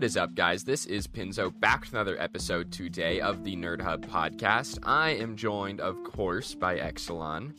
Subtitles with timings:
[0.00, 0.64] What is up, guys?
[0.64, 4.78] This is Pinzo back with another episode today of the Nerd Hub podcast.
[4.82, 7.52] I am joined, of course, by Exelon.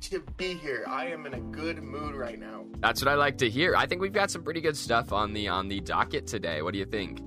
[0.00, 2.64] To be here, I am in a good mood right now.
[2.78, 3.76] That's what I like to hear.
[3.76, 6.62] I think we've got some pretty good stuff on the on the docket today.
[6.62, 7.20] What do you think?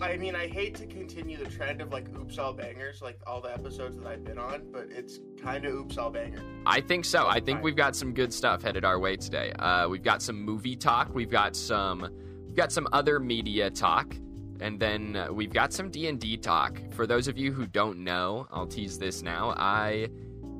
[0.00, 3.40] I mean, I hate to continue the trend of like oops all bangers, like all
[3.40, 6.42] the episodes that I've been on, but it's kind of oops all banger.
[6.66, 7.28] I think so.
[7.28, 9.52] I think we've got some good stuff headed our way today.
[9.52, 11.14] Uh, we've got some movie talk.
[11.14, 12.10] We've got some
[12.52, 14.14] we've got some other media talk,
[14.60, 16.78] and then uh, we've got some D and D talk.
[16.90, 19.54] For those of you who don't know, I'll tease this now.
[19.56, 20.10] I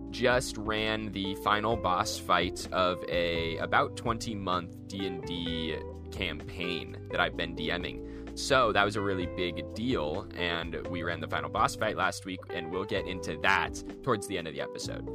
[0.08, 5.76] just ran the final boss fight of a about 20 month D&D
[6.10, 8.38] campaign that I've been DMing.
[8.38, 12.24] So that was a really big deal, and we ran the final boss fight last
[12.24, 15.06] week, and we'll get into that towards the end of the episode.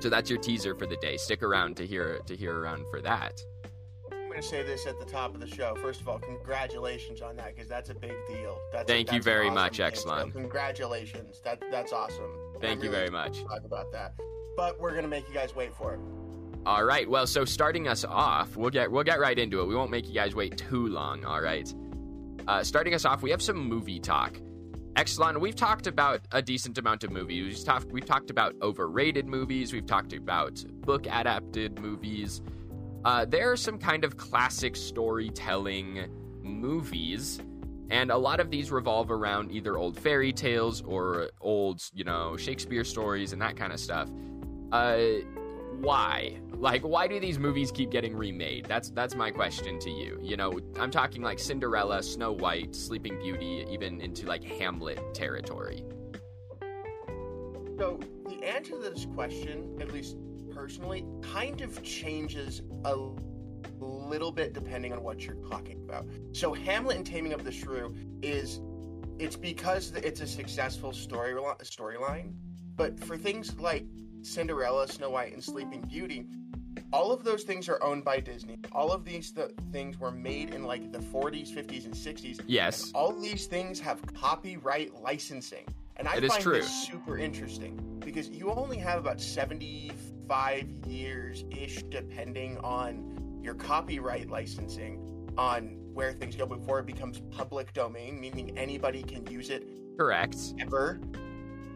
[0.00, 1.16] So that's your teaser for the day.
[1.16, 3.40] Stick around to hear to hear around for that.
[4.34, 5.76] I'm going to say this at the top of the show.
[5.76, 8.58] First of all, congratulations on that because that's a big deal.
[8.72, 9.78] That's Thank you very awesome much.
[9.78, 10.24] Exelon.
[10.24, 11.40] So congratulations.
[11.44, 12.32] That that's awesome.
[12.60, 13.44] Thank I'm you really very much.
[13.44, 14.14] Talk about that,
[14.56, 16.00] but we're going to make you guys wait for it.
[16.66, 17.08] All right.
[17.08, 19.66] Well, so starting us off, we'll get we'll get right into it.
[19.66, 21.24] We won't make you guys wait too long.
[21.24, 21.72] All right.
[22.48, 24.36] Uh, starting us off, we have some movie talk.
[24.94, 27.56] Exelon, we've talked about a decent amount of movies.
[27.56, 29.72] We've talked, we've talked about overrated movies.
[29.72, 32.42] We've talked about book adapted movies.
[33.04, 36.06] Uh, there are some kind of classic storytelling
[36.42, 37.40] movies,
[37.90, 42.36] and a lot of these revolve around either old fairy tales or old, you know,
[42.36, 44.08] Shakespeare stories and that kind of stuff.
[44.72, 44.96] Uh,
[45.80, 46.38] why?
[46.54, 48.64] Like, why do these movies keep getting remade?
[48.66, 50.18] That's that's my question to you.
[50.22, 55.84] You know, I'm talking like Cinderella, Snow White, Sleeping Beauty, even into like Hamlet territory.
[57.76, 60.16] So the answer to this question, at least
[60.54, 62.96] personally, kind of changes a
[63.80, 66.06] little bit depending on what you're talking about.
[66.32, 68.60] So Hamlet and Taming of the Shrew is
[69.18, 72.32] it's because it's a successful story storyline,
[72.76, 73.84] but for things like
[74.22, 76.26] Cinderella, Snow White, and Sleeping Beauty,
[76.92, 78.58] all of those things are owned by Disney.
[78.72, 82.40] All of these th- things were made in like the 40s, 50s, and 60s.
[82.46, 82.86] Yes.
[82.86, 85.64] And all these things have copyright licensing.
[85.96, 89.20] And I It find this super interesting because you only have about
[90.28, 95.00] 75 years ish, depending on your copyright licensing,
[95.36, 99.66] on where things go before it becomes public domain, meaning anybody can use it
[99.98, 100.36] Correct.
[100.60, 101.00] ever.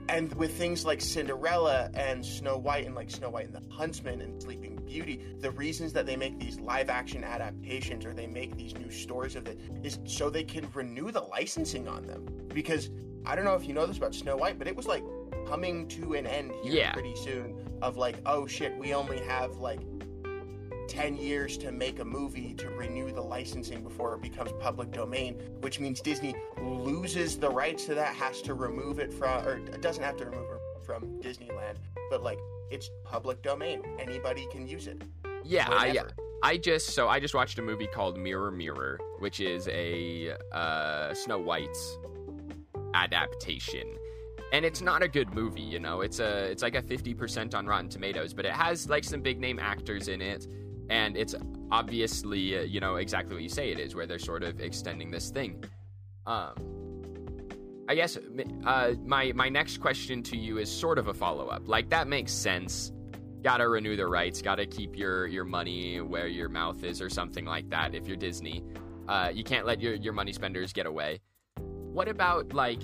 [0.09, 4.23] And with things like Cinderella and Snow White and like Snow White and the Huntsman
[4.23, 8.57] and Sleeping Beauty, the reasons that they make these live action adaptations or they make
[8.57, 12.25] these new stories of it is so they can renew the licensing on them.
[12.55, 12.89] Because
[13.27, 15.05] I don't know if you know this about Snow White, but it was like
[15.47, 16.93] coming to an end here Yeah.
[16.93, 19.81] pretty soon of like, oh shit, we only have like
[20.89, 25.35] 10 years to make a movie to renew the licensing before it becomes public domain,
[25.61, 30.03] which means Disney loses the rights to that, has to remove it from, or doesn't
[30.03, 31.77] have to remove it from Disneyland,
[32.11, 32.39] but like
[32.71, 33.83] it's public domain.
[33.99, 35.03] Anybody can use it.
[35.45, 35.99] Yeah, I.
[36.41, 41.13] I just so I just watched a movie called Mirror Mirror, which is a uh,
[41.13, 41.99] Snow White's
[42.95, 43.97] adaptation.
[44.53, 46.01] And it's not a good movie, you know.
[46.01, 49.41] It's a it's like a 50% on Rotten Tomatoes, but it has like some big
[49.41, 50.47] name actors in it
[50.91, 51.35] and it's
[51.71, 55.11] obviously uh, you know exactly what you say it is where they're sort of extending
[55.11, 55.63] this thing.
[56.27, 56.55] Um
[57.91, 58.19] I guess
[58.65, 61.69] uh, my my next question to you is sort of a follow up.
[61.69, 62.93] Like that makes sense
[63.43, 67.45] gotta renew the rights, gotta keep your your money where your mouth is, or something
[67.45, 67.95] like that.
[67.95, 68.65] If you're Disney,
[69.09, 71.21] uh, you can't let your your money spenders get away.
[71.57, 72.81] What about like,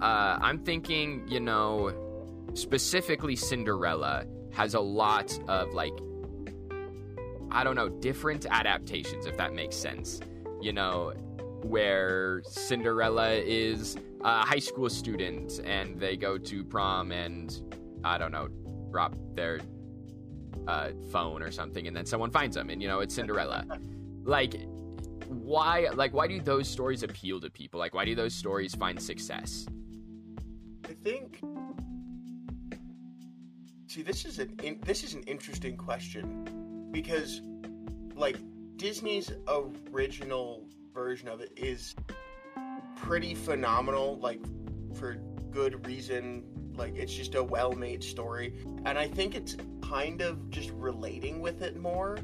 [0.00, 1.92] uh, I'm thinking, you know,
[2.54, 5.92] specifically Cinderella has a lot of like,
[7.50, 10.20] I don't know, different adaptations, if that makes sense.
[10.60, 11.12] You know,
[11.62, 17.60] where Cinderella is a high school student and they go to prom and
[18.04, 18.48] I don't know,
[18.90, 19.60] drop their
[20.68, 23.66] uh, phone or something, and then someone finds them, and you know it's Cinderella.
[24.24, 24.60] like,
[25.28, 25.88] why?
[25.94, 27.80] Like, why do those stories appeal to people?
[27.80, 29.66] Like, why do those stories find success?
[30.84, 31.40] I think.
[33.86, 37.40] See, this is an in, this is an interesting question because,
[38.14, 38.36] like,
[38.76, 39.32] Disney's
[39.92, 41.94] original version of it is
[42.96, 44.18] pretty phenomenal.
[44.18, 44.40] Like,
[44.94, 45.14] for
[45.50, 46.44] good reason.
[46.76, 48.52] Like, it's just a well-made story,
[48.84, 52.18] and I think it's kind of just relating with it more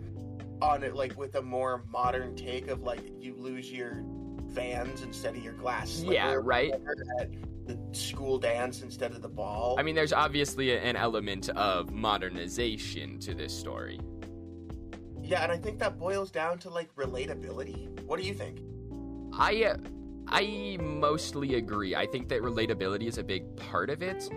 [0.61, 4.03] on it, like with a more modern take of like you lose your
[4.47, 6.03] Vans instead of your glass.
[6.05, 6.73] Yeah, right.
[7.21, 7.29] At
[7.71, 9.77] the school dance instead of the ball.
[9.79, 14.01] I mean, there's obviously an element of modernization to this story.
[15.23, 18.03] Yeah, and I think that boils down to like relatability.
[18.05, 18.61] What do you think?
[19.33, 19.77] I uh,
[20.27, 21.95] I mostly agree.
[21.95, 24.29] I think that relatability is a big part of it,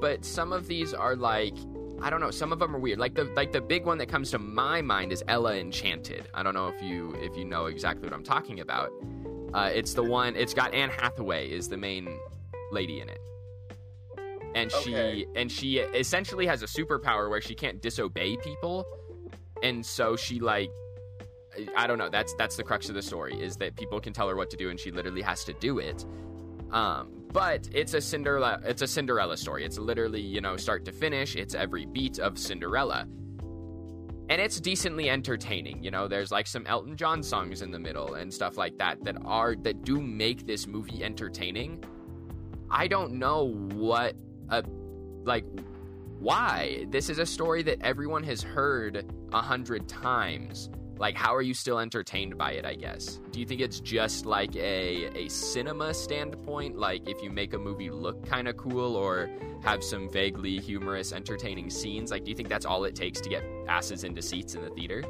[0.00, 1.54] but some of these are like
[2.02, 2.30] I don't know.
[2.30, 2.98] Some of them are weird.
[2.98, 6.28] Like the like the big one that comes to my mind is Ella Enchanted.
[6.32, 8.90] I don't know if you if you know exactly what I'm talking about.
[9.52, 10.36] Uh, it's the one.
[10.36, 12.18] It's got Anne Hathaway is the main
[12.72, 13.20] lady in it,
[14.54, 15.26] and she Okay.
[15.36, 18.84] and she essentially has a superpower where she can't disobey people,
[19.62, 20.70] and so she like
[21.76, 22.08] I don't know.
[22.08, 24.56] That's that's the crux of the story is that people can tell her what to
[24.56, 26.04] do, and she literally has to do it.
[26.70, 28.60] Um, but it's a Cinderella.
[28.64, 29.64] It's a Cinderella story.
[29.64, 31.34] It's literally you know start to finish.
[31.36, 33.06] It's every beat of Cinderella,
[34.28, 35.82] and it's decently entertaining.
[35.82, 39.02] You know, there's like some Elton John songs in the middle and stuff like that
[39.04, 41.82] that are that do make this movie entertaining.
[42.70, 44.14] I don't know what
[44.48, 44.62] a
[45.24, 45.44] like
[46.20, 46.86] why.
[46.90, 50.70] This is a story that everyone has heard a hundred times.
[50.98, 53.20] Like how are you still entertained by it i guess?
[53.32, 56.78] Do you think it's just like a a cinema standpoint?
[56.78, 59.30] Like if you make a movie look kind of cool or
[59.62, 62.10] have some vaguely humorous entertaining scenes?
[62.10, 64.70] Like do you think that's all it takes to get asses into seats in the
[64.70, 65.02] theater?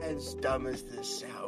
[0.00, 1.45] As dumb as this sounds,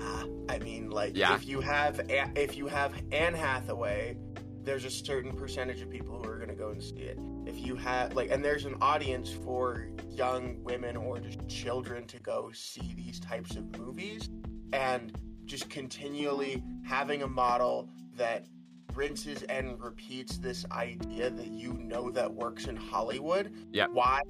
[0.00, 1.34] ah, I mean, like Yeah.
[1.34, 4.16] if you have if you have Anne Hathaway,
[4.62, 7.18] there's a certain percentage of people who are going to go and see it.
[7.46, 12.18] If you have like, and there's an audience for young women or just children to
[12.18, 14.28] go see these types of movies,
[14.72, 18.46] and just continually having a model that
[18.94, 23.52] rinses and repeats this idea that you know that works in Hollywood.
[23.70, 23.86] Yeah.
[23.86, 24.22] Why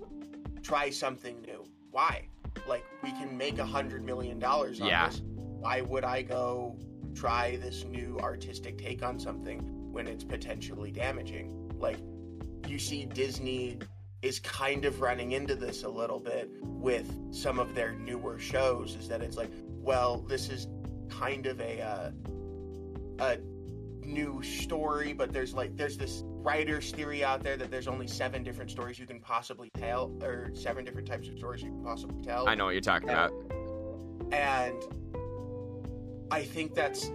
[0.62, 1.64] try something new?
[1.90, 2.28] Why?
[2.68, 5.08] Like we can make a hundred million dollars on Yeah.
[5.08, 5.22] this.
[5.24, 6.76] Why would I go
[7.14, 9.60] try this new artistic take on something
[9.92, 11.72] when it's potentially damaging?
[11.78, 11.98] Like
[12.68, 13.78] you see Disney
[14.22, 18.96] is kind of running into this a little bit with some of their newer shows
[18.96, 20.66] is that it's like, well, this is
[21.08, 22.10] kind of a uh,
[23.20, 23.38] a
[24.06, 28.42] new story, but there's like there's this writer's theory out there that there's only seven
[28.42, 32.22] different stories you can possibly tell, or seven different types of stories you can possibly
[32.22, 32.48] tell.
[32.48, 33.32] i know what you're talking about
[34.32, 34.82] and
[36.30, 37.10] I think that's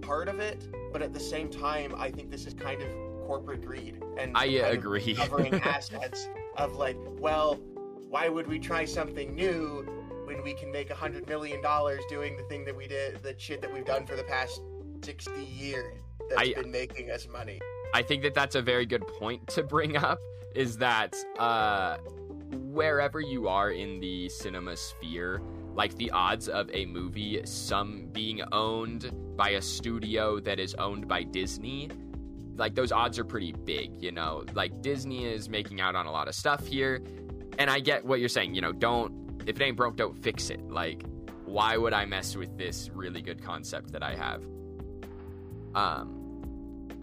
[0.00, 2.88] part of it, but at the same time, I think this is kind of
[3.26, 7.54] corporate greed and i uh, agree covering assets of like, well,
[8.08, 9.86] why would we try something new
[10.24, 13.34] when we can make a hundred million dollars doing the thing that we did, the
[13.38, 14.62] shit that we've done for the past
[15.02, 17.60] sixty years that's I- been making us money?
[17.92, 20.18] I think that that's a very good point to bring up
[20.54, 21.96] is that uh,
[22.52, 25.42] wherever you are in the cinema sphere,
[25.74, 31.08] like the odds of a movie some being owned by a studio that is owned
[31.08, 31.88] by Disney,
[32.56, 34.44] like those odds are pretty big, you know.
[34.54, 37.02] Like Disney is making out on a lot of stuff here,
[37.58, 40.50] and I get what you're saying, you know, don't if it ain't broke, don't fix
[40.50, 40.70] it.
[40.70, 41.04] Like
[41.44, 44.44] why would I mess with this really good concept that I have?
[45.74, 46.16] Um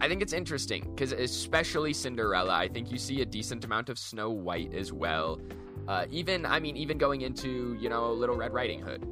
[0.00, 3.98] I think it's interesting because, especially Cinderella, I think you see a decent amount of
[3.98, 5.40] Snow White as well.
[5.88, 9.04] Uh, even, I mean, even going into you know Little Red Riding Hood,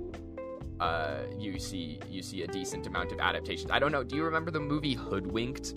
[0.78, 3.70] uh, you see you see a decent amount of adaptations.
[3.72, 4.04] I don't know.
[4.04, 5.74] Do you remember the movie Hoodwinked?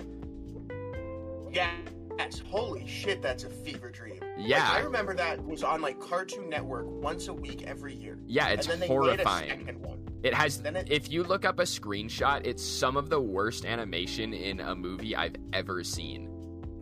[1.51, 1.71] Yeah,
[2.19, 2.43] yes.
[2.45, 4.19] Holy shit, that's a fever dream.
[4.37, 8.19] Yeah, Like, I remember that was on like Cartoon Network once a week every year.
[8.27, 9.47] yeah, it's and then they horrifying.
[9.49, 9.98] Made a second one.
[10.23, 10.59] It has.
[10.61, 14.75] It- If you look up a screenshot, it's some of the worst animation in a
[14.75, 16.29] movie I've ever seen.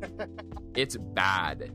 [0.75, 1.71] it's bad.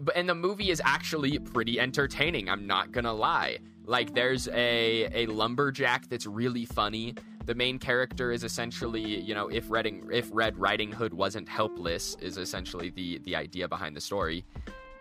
[0.00, 2.48] But and the movie is actually pretty entertaining.
[2.48, 3.58] I'm not gonna lie.
[3.84, 7.14] Like there's a a lumberjack that's really funny.
[7.44, 12.16] The main character is essentially, you know, if Redding, if Red Riding Hood wasn't helpless,
[12.20, 14.44] is essentially the the idea behind the story.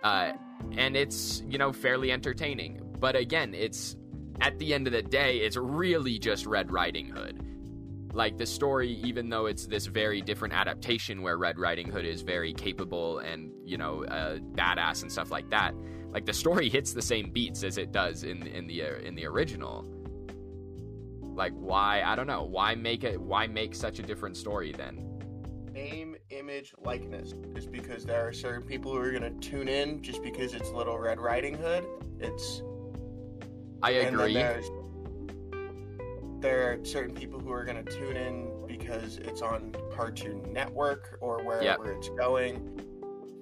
[0.03, 0.34] Uh,
[0.77, 2.82] and it's you know fairly entertaining.
[3.00, 3.96] But again, it's
[4.41, 7.45] at the end of the day, it's really just Red Riding Hood.
[8.13, 12.24] Like the story, even though it's this very different adaptation where Red Riding Hood is
[12.24, 15.74] very capable and you know uh, badass and stuff like that,
[16.12, 19.15] like the story hits the same beats as it does in in the uh, in
[19.15, 19.86] the original.
[21.21, 22.01] Like why?
[22.01, 22.43] I don't know.
[22.43, 23.21] Why make it?
[23.21, 25.07] Why make such a different story then?
[25.71, 27.33] Name, image, likeness.
[27.53, 30.98] Just because there are certain people who are gonna tune in just because it's Little
[30.98, 31.86] Red Riding Hood.
[32.19, 32.62] It's
[33.84, 34.34] I agree.
[34.34, 34.70] there's
[36.40, 41.44] there are certain people who are gonna tune in because it's on Cartoon Network or
[41.44, 42.82] wherever it's going.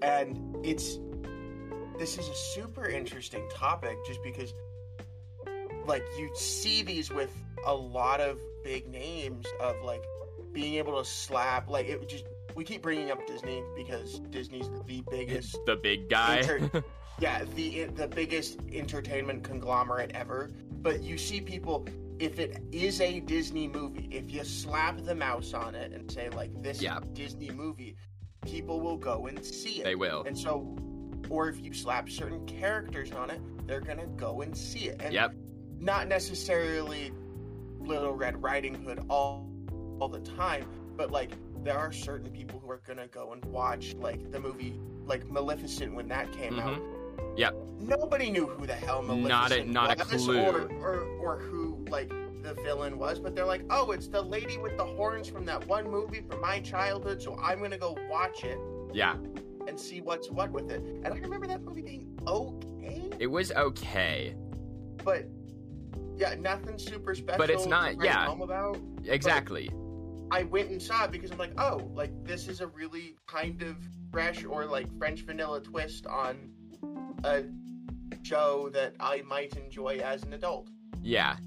[0.01, 0.99] And it's
[1.97, 4.53] this is a super interesting topic just because
[5.85, 7.33] like you see these with
[7.65, 10.03] a lot of big names of like
[10.53, 15.03] being able to slap like it just we keep bringing up Disney because Disney's the
[15.09, 16.37] biggest The big guy.
[16.39, 16.83] Inter-
[17.19, 20.51] yeah, the the biggest entertainment conglomerate ever.
[20.81, 21.85] But you see people
[22.19, 26.29] if it is a Disney movie, if you slap the mouse on it and say
[26.29, 26.97] like this Yeah.
[26.99, 27.95] is a Disney movie,
[28.45, 29.83] people will go and see it.
[29.85, 30.23] They will.
[30.23, 30.75] And so
[31.29, 35.01] or if you slap certain characters on it, they're gonna go and see it.
[35.01, 35.35] And Yep.
[35.79, 37.11] not necessarily
[37.79, 39.47] Little Red Riding Hood all
[39.99, 41.31] all the time, but like
[41.63, 45.93] there are certain people who are gonna go and watch like the movie like Maleficent
[45.93, 46.61] when that came Mhm.
[46.61, 46.81] out.
[47.37, 47.55] Yep.
[47.81, 50.39] Nobody knew who the hell Maleficent Not a- not a clue.
[50.41, 52.09] or, or or who like
[52.41, 55.65] the villain was, but they're like, oh, it's the lady with the horns from that
[55.67, 58.57] one movie from my childhood, so I'm gonna go watch it
[58.93, 59.15] Yeah.
[59.67, 60.81] and see what's what with it.
[60.81, 64.35] And I remember that movie being okay, It was okay.
[65.03, 65.25] but
[66.17, 67.37] yeah, nothing super special.
[67.37, 68.31] But it's not- yeah.
[68.31, 68.77] about.
[69.05, 69.69] Exactly.
[70.31, 73.61] I went and saw it because I'm like, oh, like this is a really kind
[73.63, 73.75] of
[74.11, 76.51] fresh or like French vanilla twist on
[77.23, 77.43] a
[78.23, 80.69] show that I might enjoy as an adult.
[81.01, 81.37] Yeah.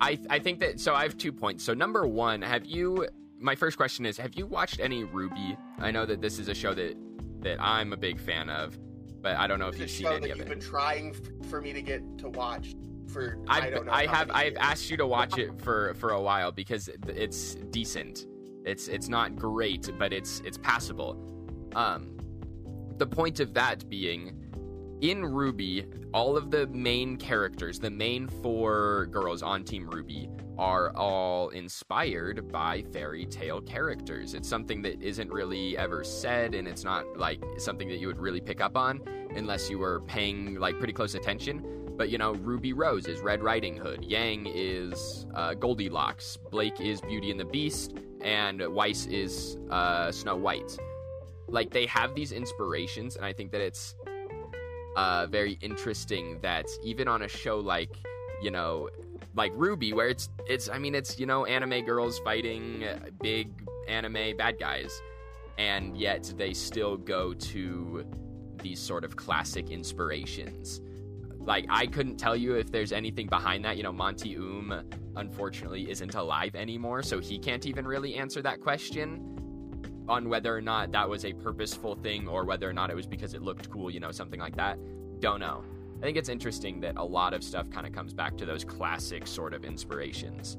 [0.00, 1.64] I I think that so I have two points.
[1.64, 3.06] So number one, have you
[3.38, 5.56] my first question is have you watched any RWBY?
[5.78, 6.96] I know that this is a show that
[7.40, 8.78] that I'm a big fan of,
[9.22, 10.50] but I don't know if you've seen show any that of you've it.
[10.50, 11.14] been trying
[11.48, 12.74] for me to get to watch
[13.06, 13.92] for I I've, don't know.
[13.92, 14.58] I have I've years.
[14.60, 18.26] asked you to watch it for for a while because it's decent.
[18.64, 21.16] It's it's not great, but it's it's passable.
[21.76, 22.16] Um,
[22.96, 24.43] the point of that being,
[25.10, 30.96] in RWBY, all of the main characters, the main four girls on Team RWBY, are
[30.96, 34.32] all inspired by fairy tale characters.
[34.32, 38.18] It's something that isn't really ever said, and it's not like something that you would
[38.18, 39.02] really pick up on
[39.36, 41.92] unless you were paying like pretty close attention.
[41.98, 47.02] But you know, Ruby Rose is Red Riding Hood, Yang is uh, Goldilocks, Blake is
[47.02, 47.92] Beauty and the Beast,
[48.22, 50.78] and Weiss is uh, Snow White.
[51.46, 53.96] Like they have these inspirations, and I think that it's
[54.96, 57.90] uh, very interesting that even on a show like
[58.42, 58.88] you know
[59.34, 63.50] like RWBY, where it's it's I mean it's you know anime girls fighting uh, big
[63.88, 65.02] anime bad guys,
[65.58, 68.04] and yet they still go to
[68.62, 70.80] these sort of classic inspirations.
[71.38, 73.76] Like I couldn't tell you if there's anything behind that.
[73.76, 78.60] You know, Monty Oum unfortunately isn't alive anymore, so he can't even really answer that
[78.60, 79.33] question
[80.08, 83.06] on whether or not that was a purposeful thing or whether or not it was
[83.06, 84.78] because it looked cool, you know, something like that.
[85.20, 85.64] Don't know.
[85.98, 88.64] I think it's interesting that a lot of stuff kind of comes back to those
[88.64, 90.58] classic sort of inspirations.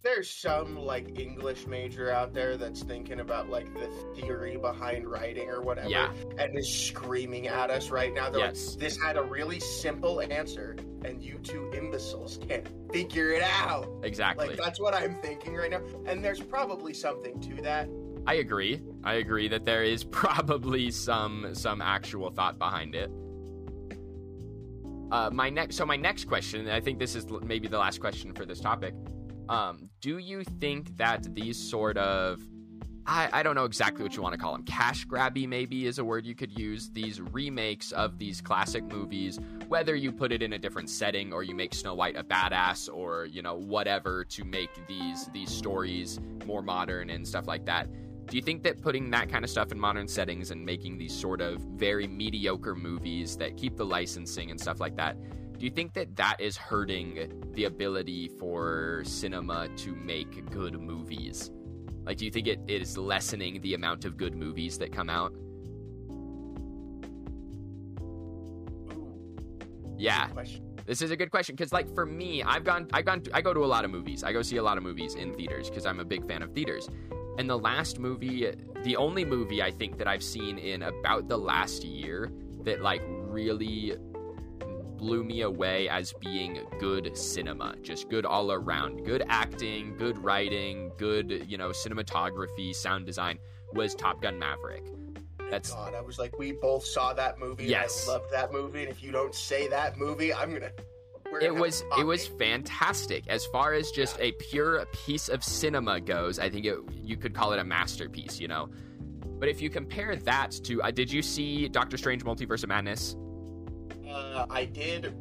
[0.00, 5.50] There's some like English major out there that's thinking about like the theory behind writing
[5.50, 6.12] or whatever, Yeah.
[6.38, 8.30] and is screaming at us right now.
[8.30, 8.70] They're Yes.
[8.70, 13.88] like, "This had a really simple answer, and you two imbeciles can't figure it out."
[14.04, 14.46] Exactly.
[14.46, 17.88] Like that's what I'm thinking right now, and there's probably something to that.
[18.28, 18.82] I agree.
[19.04, 23.10] I agree that there is probably some some actual thought behind it.
[25.10, 28.34] Uh, my next, so my next question, I think this is maybe the last question
[28.34, 28.92] for this topic.
[29.48, 32.42] Um, do you think that these sort of,
[33.06, 35.98] I, I don't know exactly what you want to call them, cash grabby maybe is
[35.98, 36.90] a word you could use.
[36.90, 41.42] These remakes of these classic movies, whether you put it in a different setting or
[41.42, 46.20] you make Snow White a badass or you know whatever to make these these stories
[46.44, 47.88] more modern and stuff like that.
[48.28, 51.14] Do you think that putting that kind of stuff in modern settings and making these
[51.14, 55.16] sort of very mediocre movies that keep the licensing and stuff like that,
[55.58, 61.50] do you think that that is hurting the ability for cinema to make good movies?
[62.04, 65.08] Like, do you think it, it is lessening the amount of good movies that come
[65.08, 65.32] out?
[69.96, 70.28] Yeah.
[70.86, 73.52] This is a good question because, like, for me, I've gone, I've gone, I go
[73.52, 74.22] to a lot of movies.
[74.22, 76.52] I go see a lot of movies in theaters because I'm a big fan of
[76.52, 76.88] theaters.
[77.38, 78.52] And the last movie,
[78.82, 82.32] the only movie I think that I've seen in about the last year
[82.64, 83.94] that like really
[84.96, 90.90] blew me away as being good cinema, just good all around, good acting, good writing,
[90.98, 93.38] good you know cinematography, sound design
[93.72, 94.84] was Top Gun Maverick.
[95.48, 97.66] That's God, I was like, we both saw that movie.
[97.66, 98.08] Yes.
[98.08, 100.72] I loved that movie, and if you don't say that movie, I'm gonna.
[100.72, 100.97] we're
[101.40, 106.38] it was it was fantastic as far as just a pure piece of cinema goes.
[106.38, 108.68] I think it, you could call it a masterpiece you know?
[109.38, 113.16] But if you compare that to uh, did you see doctor strange multiverse of madness?
[114.08, 115.14] Uh, I did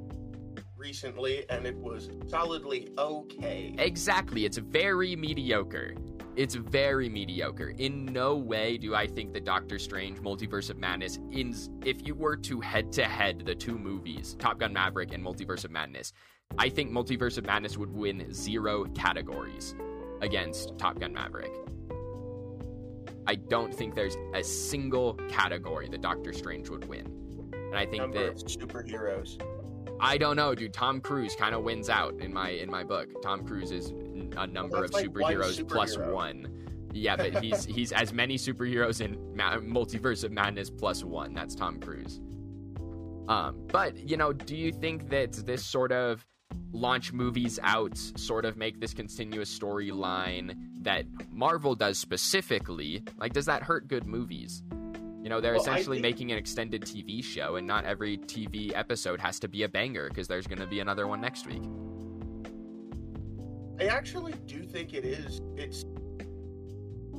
[0.77, 3.75] recently, and it was solidly okay.
[3.77, 4.45] exactly.
[4.45, 5.93] It's very mediocre
[6.37, 11.19] it's very mediocre in no way do i think that doctor strange multiverse of madness
[11.31, 11.53] in
[11.83, 15.65] if you were to head to head the two movies top gun maverick and multiverse
[15.65, 16.13] of madness
[16.57, 19.75] i think multiverse of madness would win zero categories
[20.21, 21.51] against top gun maverick
[23.29, 27.05] I don't think there's a single category that Doctor Strange would win.
[27.51, 29.37] and I think number that superheroes.
[29.99, 30.73] I don't know, dude.
[30.73, 33.09] Tom Cruise kind of wins out in my in my book.
[33.21, 33.91] Tom Cruise is
[34.35, 36.13] a number of like superheroes plus superhero.
[36.13, 36.89] one.
[36.93, 41.33] Yeah, but he's he's as many superheroes in Ma- Multiverse of Madness plus one.
[41.33, 42.19] That's Tom Cruise.
[43.27, 46.25] Um, but you know, do you think that this sort of
[46.71, 53.45] launch movies out, sort of make this continuous storyline that Marvel does specifically, like, does
[53.45, 54.63] that hurt good movies?
[55.21, 58.71] You know, they're Well, essentially think- making an extended TV show, and not every TV
[58.73, 61.63] episode has to be a banger because there's going to be another one next week.
[63.79, 65.41] I actually do think it is.
[65.55, 65.83] It's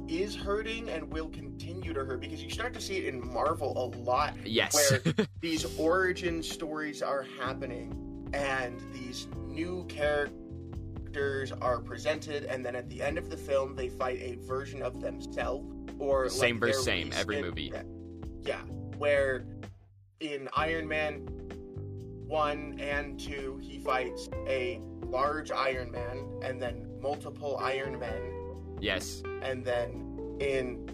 [0.08, 3.72] is hurting and will continue to hurt because you start to see it in Marvel
[3.76, 4.34] a lot.
[4.44, 4.74] Yes.
[4.74, 12.88] Where these origin stories are happening and these new characters are presented, and then at
[12.88, 15.66] the end of the film, they fight a version of themselves
[15.98, 17.72] or like, Same versus same, every in- movie.
[18.42, 18.60] Yeah,
[18.96, 19.44] where
[20.20, 21.26] in Iron Man
[22.28, 29.22] one and two, he fights a large Iron Man and then multiple Iron Men yes.
[29.42, 30.88] and then in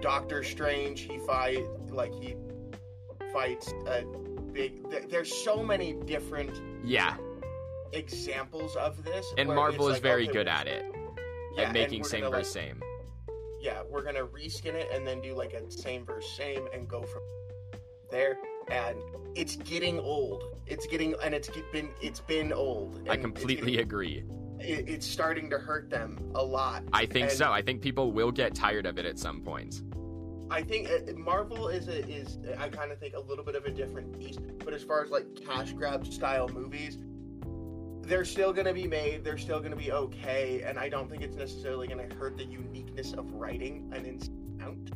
[0.00, 2.36] Doctor Strange, he fight like he
[3.32, 4.04] fights a
[4.52, 4.88] big.
[4.90, 7.16] th- There's so many different Yeah.
[7.92, 10.84] examples of this, And Marvel is like, very okay, good at it.
[11.56, 12.82] yeah, at making same gonna, versus like, same.
[13.60, 17.02] Yeah, we're gonna reskin it and then do like a same versus same and go
[17.02, 17.22] from
[18.10, 18.38] there.
[18.70, 18.96] And
[19.34, 20.42] it's getting old.
[20.66, 23.06] It's getting and it's been it's been old.
[23.08, 24.24] I completely getting- agree.
[24.60, 26.82] it- it's starting to hurt them a lot.
[26.92, 27.50] I think and- so.
[27.52, 29.82] I think people will get tired of it at some point.
[30.50, 33.66] I think uh, Marvel is a, is I kind of think a little bit of
[33.66, 34.40] a different beast.
[34.64, 36.98] But as far as like cash grab style movies,
[38.02, 39.22] they're still going to be made.
[39.24, 42.38] They're still going to be okay, and I don't think it's necessarily going to hurt
[42.38, 44.90] the uniqueness of writing an instant amount.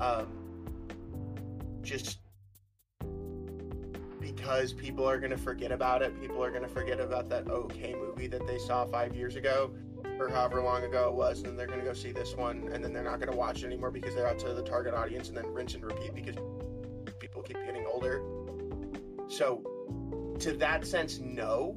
[0.00, 0.26] Um,
[1.82, 2.18] just
[4.22, 6.18] because people are going to forget about it.
[6.20, 9.74] People are going to forget about that okay movie that they saw five years ago
[10.18, 12.68] or however long ago it was, and then they're going to go see this one,
[12.72, 14.94] and then they're not going to watch it anymore because they're out to the target
[14.94, 16.36] audience, and then rinse and repeat because
[17.18, 18.22] people keep getting older.
[19.28, 19.62] So,
[20.38, 21.74] to that sense, no.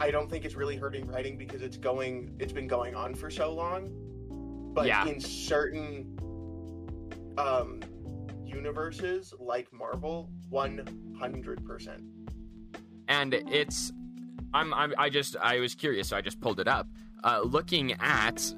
[0.00, 3.30] I don't think it's really hurting writing because it's going, it's been going on for
[3.30, 3.90] so long.
[4.74, 5.06] But Yeah.
[5.06, 6.18] in certain
[7.38, 7.80] um,
[8.44, 10.80] universes like Marvel, one
[11.18, 12.02] hundred percent.
[13.08, 13.92] and it's
[14.54, 16.88] I'm, I'm I just I was curious, so I just pulled it up.
[17.24, 18.54] Uh, looking at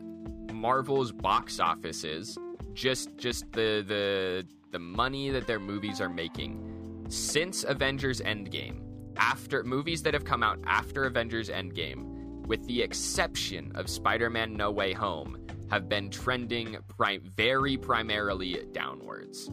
[0.52, 2.38] Marvel's box offices,
[2.74, 8.82] just just the the the money that their movies are making since Avengers Endgame,
[9.16, 14.70] after movies that have come out after Avengers Endgame, with the exception of Spider-Man No
[14.70, 15.38] Way Home,
[15.70, 16.76] have been trending
[17.36, 19.50] very primarily downwards.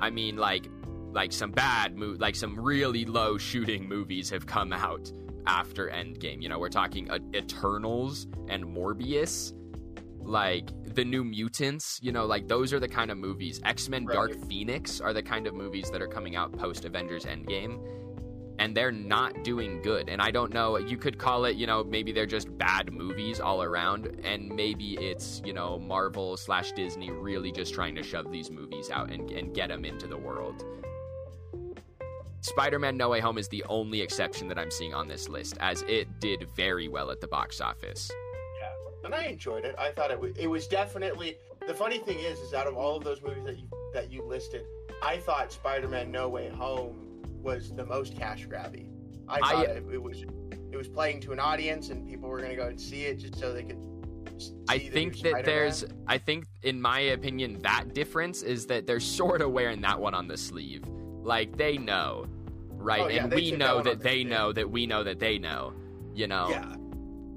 [0.00, 0.68] I mean, like
[1.14, 5.10] like some bad mo- like some really low shooting movies have come out
[5.46, 6.42] after Endgame.
[6.42, 9.52] You know, we're talking uh, Eternals and Morbius,
[10.20, 12.00] like the New Mutants.
[12.02, 13.60] You know, like those are the kind of movies.
[13.64, 17.24] X Men Dark Phoenix are the kind of movies that are coming out post Avengers
[17.24, 17.80] Endgame.
[18.56, 20.08] And they're not doing good.
[20.08, 23.40] And I don't know, you could call it, you know, maybe they're just bad movies
[23.40, 24.20] all around.
[24.22, 28.90] And maybe it's, you know, Marvel slash Disney really just trying to shove these movies
[28.90, 30.64] out and, and get them into the world.
[32.44, 35.56] Spider Man No Way Home is the only exception that I'm seeing on this list,
[35.60, 38.10] as it did very well at the box office.
[38.60, 38.68] Yeah,
[39.06, 39.74] and I enjoyed it.
[39.78, 42.98] I thought it was it was definitely the funny thing is is out of all
[42.98, 44.66] of those movies that you that you listed,
[45.02, 48.88] I thought Spider-Man No Way Home was the most cash grabby.
[49.26, 50.22] I I- thought it, it was
[50.70, 53.20] it was playing to an audience and people were going to go and see it
[53.20, 53.78] just so they could.
[54.68, 55.44] I think that Spider-Man.
[55.44, 59.98] there's, I think, in my opinion, that difference is that they're sort of wearing that
[59.98, 60.84] one on the sleeve.
[61.24, 62.26] Like, they know,
[62.70, 63.00] right?
[63.00, 65.38] Oh, yeah, and we took that know that they know that we know that they
[65.38, 65.72] know,
[66.14, 66.48] you know?
[66.50, 66.76] yeah.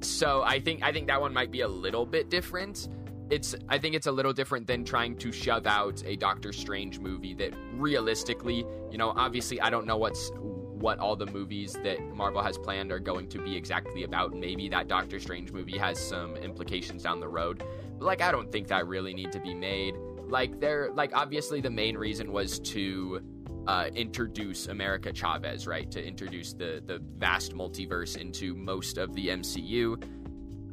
[0.01, 2.87] So I think I think that one might be a little bit different.
[3.29, 6.99] It's I think it's a little different than trying to shove out a Doctor Strange
[6.99, 11.99] movie that realistically, you know, obviously I don't know what's what all the movies that
[12.15, 14.33] Marvel has planned are going to be exactly about.
[14.35, 17.63] Maybe that Doctor Strange movie has some implications down the road.
[17.97, 19.95] But like I don't think that really need to be made.
[20.27, 23.21] Like they're like obviously the main reason was to
[23.67, 25.89] uh, introduce America Chavez, right?
[25.91, 30.01] To introduce the the vast multiverse into most of the MCU.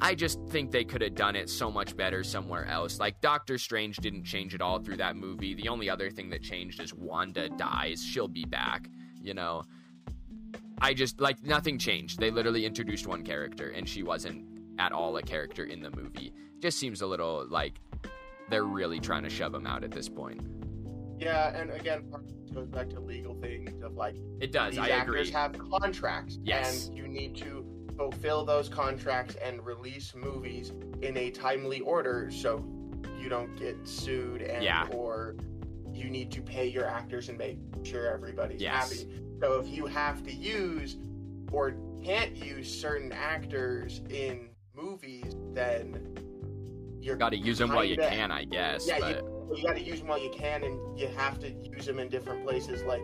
[0.00, 2.98] I just think they could have done it so much better somewhere else.
[2.98, 5.54] Like Doctor Strange didn't change at all through that movie.
[5.54, 8.04] The only other thing that changed is Wanda dies.
[8.04, 8.88] She'll be back,
[9.20, 9.62] you know.
[10.80, 12.18] I just like nothing changed.
[12.18, 14.44] They literally introduced one character and she wasn't
[14.78, 16.34] at all a character in the movie.
[16.60, 17.80] Just seems a little like
[18.50, 20.42] they're really trying to shove him out at this point.
[21.18, 24.70] Yeah, and again, part of goes back to legal things of like It does.
[24.72, 25.30] these I actors agree.
[25.32, 26.86] have contracts, Yes.
[26.88, 27.64] and you need to
[27.96, 32.64] fulfill those contracts and release movies in a timely order, so
[33.20, 34.88] you don't get sued and Yeah.
[34.92, 35.36] or
[35.92, 38.90] you need to pay your actors and make sure everybody's Yes.
[39.02, 39.10] happy.
[39.40, 40.96] So if you have to use
[41.52, 46.16] or can't use certain actors in movies, then
[47.00, 48.88] you're Got to use them while you can, I guess.
[48.88, 51.50] Yeah, but you, you got to use them while you can, and you have to
[51.50, 52.82] use them in different places.
[52.82, 53.02] Like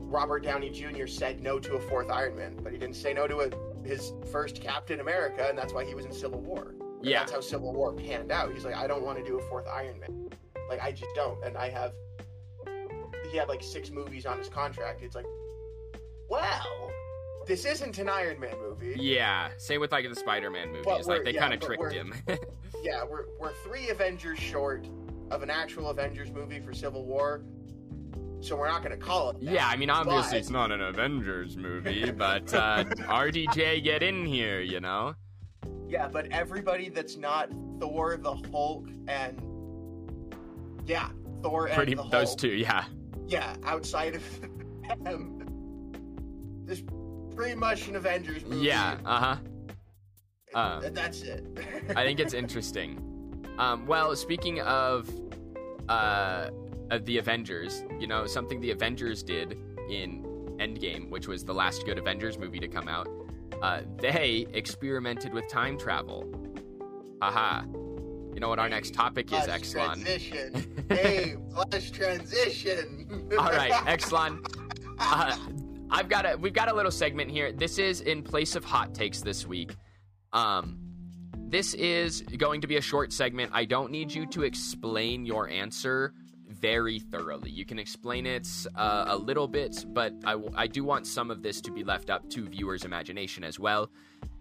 [0.00, 1.06] Robert Downey Jr.
[1.06, 4.12] said no to a fourth Iron Man, but he didn't say no to a, his
[4.30, 6.74] first Captain America, and that's why he was in Civil War.
[7.02, 8.52] Yeah, that's how Civil War panned out.
[8.52, 10.30] He's like, I don't want to do a fourth Iron Man.
[10.68, 11.92] Like, I just don't, and I have.
[13.30, 15.02] He had like six movies on his contract.
[15.02, 15.26] It's like,
[16.28, 16.90] well,
[17.46, 18.94] this isn't an Iron Man movie.
[18.98, 19.48] yeah.
[19.58, 21.06] Same with like the Spider-Man movies.
[21.06, 22.14] Like they yeah, kind of tricked him.
[22.84, 24.86] yeah, we're we're three Avengers short
[25.30, 27.42] of an actual Avengers movie for Civil War,
[28.40, 29.40] so we're not gonna call it.
[29.40, 29.52] That.
[29.52, 34.24] yeah, I mean, obviously But- it's not an Avengers movie, but uh, RDJ, get in
[34.26, 35.14] here, you know.
[35.88, 37.48] Yeah, but everybody that's not
[37.80, 39.40] Thor, the Hulk, and
[40.86, 41.08] yeah,
[41.42, 42.12] Thor and Pretty the Hulk.
[42.12, 42.84] those two, yeah.
[43.26, 44.22] Yeah, outside of
[45.04, 45.40] them,
[46.66, 46.82] this
[47.34, 48.66] pretty much an Avengers movie.
[48.66, 49.36] Yeah, uh huh.
[50.54, 51.44] Um, that's it.
[51.96, 53.00] I think it's interesting.
[53.58, 55.08] Um, well, speaking of
[55.88, 56.50] uh,
[56.90, 60.22] of the Avengers, you know, something the Avengers did in
[60.58, 63.08] Endgame, which was the last good Avengers movie to come out,
[63.62, 66.30] uh, they experimented with time travel.
[67.20, 67.64] Aha.
[68.34, 70.02] You know what our next topic is, Plus Exlon?
[70.02, 70.84] Transition.
[70.88, 73.28] hey, plus transition.
[73.38, 74.44] All right, Exlon.
[74.98, 75.36] Uh,
[75.90, 77.52] I've got a we've got a little segment here.
[77.52, 79.76] This is in place of hot takes this week.
[80.34, 80.78] Um,
[81.36, 83.52] this is going to be a short segment.
[83.54, 86.12] I don't need you to explain your answer
[86.48, 87.50] very thoroughly.
[87.50, 91.30] You can explain it uh, a little bit, but I, w- I do want some
[91.30, 93.90] of this to be left up to viewers' imagination as well.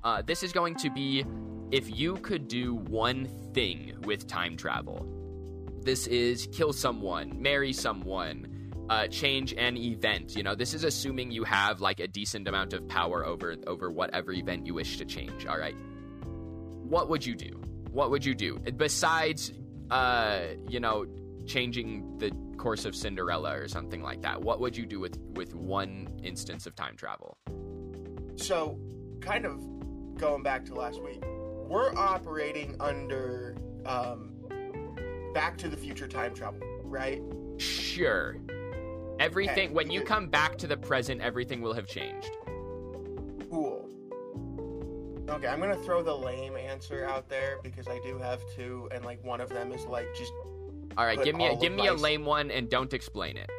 [0.03, 1.23] Uh, this is going to be
[1.71, 5.07] if you could do one thing with time travel.
[5.81, 8.52] This is kill someone, marry someone,
[8.89, 10.35] uh, change an event.
[10.35, 13.91] You know, this is assuming you have like a decent amount of power over over
[13.91, 15.45] whatever event you wish to change.
[15.45, 15.75] All right,
[16.83, 17.61] what would you do?
[17.91, 19.51] What would you do besides,
[19.91, 21.05] uh, you know,
[21.45, 24.41] changing the course of Cinderella or something like that?
[24.41, 27.37] What would you do with with one instance of time travel?
[28.35, 28.79] So,
[29.21, 29.61] kind of
[30.17, 31.23] going back to last week,
[31.67, 34.33] we're operating under um,
[35.33, 37.21] Back to the Future time travel, right?
[37.57, 38.37] Sure.
[39.19, 42.31] Everything Okay, when you come back to the present, everything will have changed.
[43.49, 43.89] Cool.
[45.29, 49.05] Okay, I'm gonna throw the lame answer out there because I do have two, and
[49.05, 50.33] like one of them is like just
[50.97, 53.49] All right, give me a give me a lame one and don't explain it.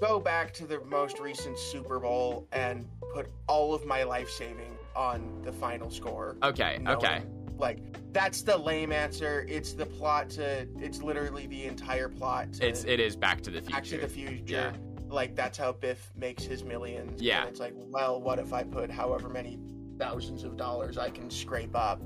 [0.00, 4.76] go back to the most recent Super Bowl and put all of my life saving
[4.94, 6.36] on the final score.
[6.42, 7.22] Okay, okay.
[7.58, 7.78] Like
[8.12, 9.44] that's the lame answer.
[9.48, 10.66] It's the plot to.
[10.78, 12.52] It's literally the entire plot.
[12.54, 13.72] To It's it is Back to the Future.
[13.74, 14.42] Back to the Future.
[14.46, 14.72] Yeah.
[15.08, 17.22] Like that's how Biff makes his millions.
[17.22, 17.40] Yeah.
[17.40, 19.58] And it's like, well, what if I put however many
[19.98, 22.00] thousands of dollars I can scrape up,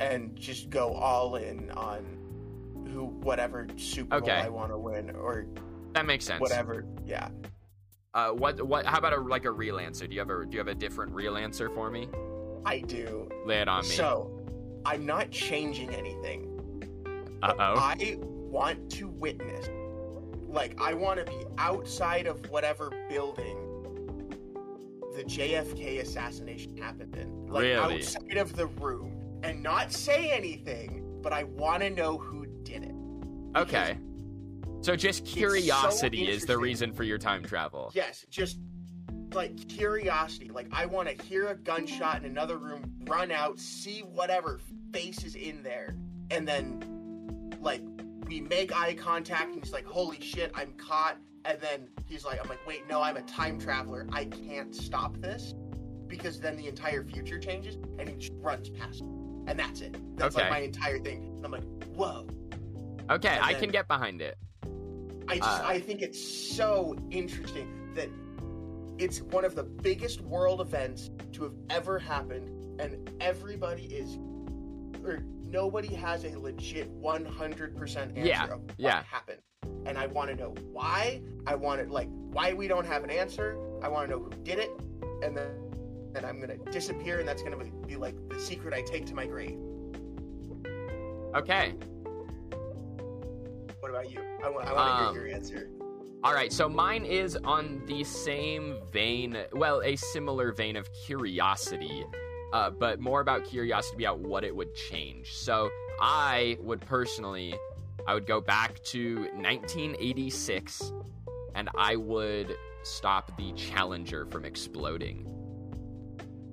[0.00, 2.04] and just go all in on
[2.92, 5.46] who whatever Super Bowl I want to win or
[5.94, 6.40] That makes sense.
[6.40, 6.86] whatever.
[7.04, 7.28] Yeah.
[8.12, 8.86] Uh, what what?
[8.86, 10.06] How about a like a real answer?
[10.06, 12.08] Do you have a do you have a different real answer for me?
[12.64, 13.28] I do.
[13.44, 13.88] Lay it on me.
[13.90, 14.33] So,
[14.86, 16.50] I'm not changing anything.
[17.42, 17.74] uh oh.
[17.76, 19.68] I want to witness.
[20.48, 23.58] Like, I want to be outside of whatever building
[25.16, 27.46] the JFK assassination happened in.
[27.46, 27.96] Like, Really?
[27.96, 29.12] outside of the room.
[29.42, 32.94] And not say anything, but I want to know who did it.
[33.56, 33.98] Okay.
[34.80, 37.90] So just so curiosity is the reason for your time travel.
[37.94, 38.58] Yes, just
[39.34, 40.50] like curiosity.
[40.50, 44.60] Like I want to hear a gunshot in another room, run out, see whatever
[44.92, 45.94] face is in there,
[46.30, 47.82] and then like
[48.26, 52.40] we make eye contact, and he's like, "Holy shit, I'm caught!" And then he's like,
[52.42, 54.06] "I'm like, wait, no, I'm a time traveler.
[54.12, 55.54] I can't stop this."
[56.06, 59.08] Because then the entire future changes, and he just runs past, me.
[59.46, 59.96] and that's it.
[60.16, 60.44] That's Okay.
[60.44, 61.32] like my entire thing.
[61.36, 62.26] And I'm like, "Whoa!"
[63.10, 64.36] Okay, And I then- can get behind it.
[65.28, 68.08] I just Uh, I think it's so interesting that
[68.98, 72.48] it's one of the biggest world events to have ever happened,
[72.80, 74.18] and everybody is
[75.04, 79.02] or nobody has a legit 100% answer Yeah, of what yeah.
[79.02, 79.40] happened.
[79.86, 81.20] And I want to know why.
[81.46, 83.58] I want to like why we don't have an answer.
[83.82, 84.70] I want to know who did it,
[85.22, 85.50] and then
[86.12, 89.14] then I'm gonna disappear, and that's gonna be, be like the secret I take to
[89.14, 89.58] my grave.
[91.34, 91.74] Okay.
[93.80, 94.20] What about you?
[94.44, 95.68] I want, I want to Um, hear your answer.
[96.24, 102.06] All right, so mine is on the same vein, well, a similar vein of curiosity,
[102.54, 105.34] uh, but more about curiosity about what it would change.
[105.34, 105.68] So
[106.00, 107.54] I would personally,
[108.06, 110.94] I would go back to 1986,
[111.54, 115.26] and I would stop the Challenger from exploding.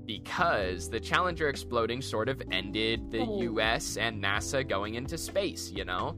[0.06, 3.42] Because the Challenger exploding sort of ended the Oh.
[3.44, 6.18] US and NASA going into space, you know?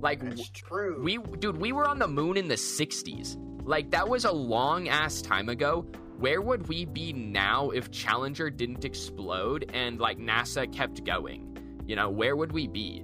[0.00, 1.02] Like, That's true.
[1.02, 4.88] we dude we were on the moon in the 60s like that was a long
[4.88, 5.86] ass time ago.
[6.18, 11.58] Where would we be now if challenger didn't explode and like nasa kept going?
[11.84, 13.02] You know where would we be?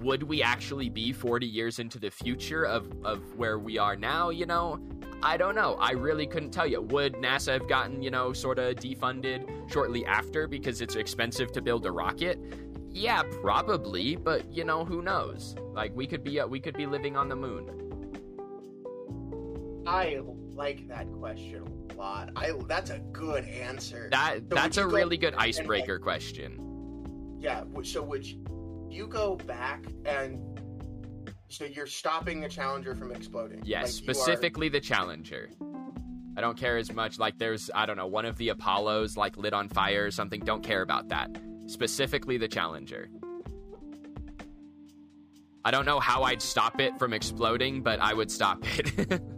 [0.00, 4.30] Would we actually be 40 years into the future of of where we are now
[4.30, 4.80] you know?
[5.24, 5.74] I don't know.
[5.74, 6.82] I really couldn't tell you.
[6.82, 11.62] Would nasa have gotten you know sort of defunded shortly after because it's expensive to
[11.62, 12.40] build a rocket
[12.94, 15.54] yeah, probably, but you know, who knows?
[15.72, 17.78] Like we could be uh, we could be living on the moon.
[19.86, 20.20] I
[20.54, 22.30] like that question a lot.
[22.36, 24.08] I that's a good answer.
[24.10, 27.36] That would that's a really good and, like- icebreaker question.
[27.40, 27.64] yeah.
[27.82, 28.44] So would you,
[28.90, 30.38] you go back and
[31.48, 33.60] so you're stopping the challenger from exploding?
[33.64, 35.50] Yes, Like, you are- specifically the Challenger.
[36.34, 39.36] I don't care as much like there's I don't know, one of the Apollos like
[39.36, 40.40] lit on fire or something.
[40.40, 41.30] Don't care about that.
[41.72, 43.08] Specifically the Challenger.
[45.64, 49.22] I don't know how I'd stop it from exploding, but I would stop it.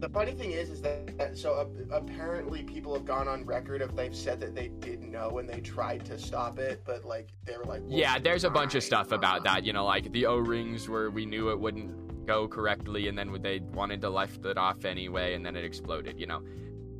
[0.00, 3.82] The funny thing is, is that, that so uh, apparently people have gone on record
[3.82, 7.28] of they've said that they didn't know and they tried to stop it, but like
[7.44, 9.64] they were like, well, Yeah, there's a bunch of stuff about uh, that.
[9.66, 13.30] You know, like the O rings where we knew it wouldn't go correctly, and then
[13.42, 16.18] they wanted to lift it off anyway, and then it exploded.
[16.18, 16.42] You know,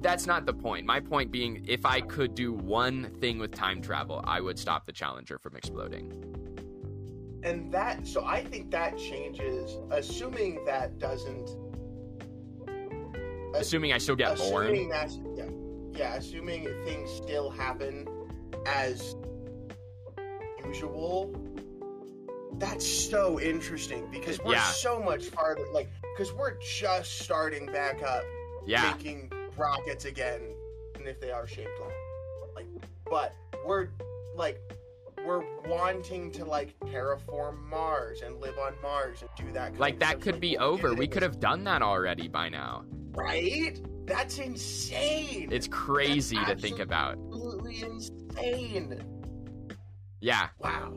[0.00, 0.86] that's not the point.
[0.86, 4.86] My point being, if I could do one thing with time travel, I would stop
[4.86, 6.12] the Challenger from exploding.
[7.42, 11.56] And that, so I think that changes, assuming that doesn't.
[13.54, 14.88] Assuming I still get assuming born.
[14.88, 15.48] that's yeah,
[15.92, 18.06] yeah, assuming things still happen
[18.66, 19.16] as
[20.64, 21.34] usual.
[22.58, 24.64] That's so interesting because we're Yeah.
[24.70, 28.22] so much farther, like, because we're just starting back up,
[28.66, 29.30] Yeah, making
[29.60, 30.40] rockets again,
[30.96, 32.66] and if they are shaped like, like,
[33.08, 33.34] but
[33.66, 33.88] we're
[34.34, 34.60] like,
[35.26, 39.78] we're wanting to like terraform Mars and live on Mars and do that.
[39.78, 40.20] Like that stuff.
[40.22, 40.94] could Like, be over.
[40.94, 42.84] We could have done that already by now.
[43.12, 43.78] Right?
[44.06, 45.50] That's insane.
[45.52, 47.12] It's crazy to think about.
[47.18, 49.02] absolutely insane.
[50.20, 50.92] Yeah, Wow.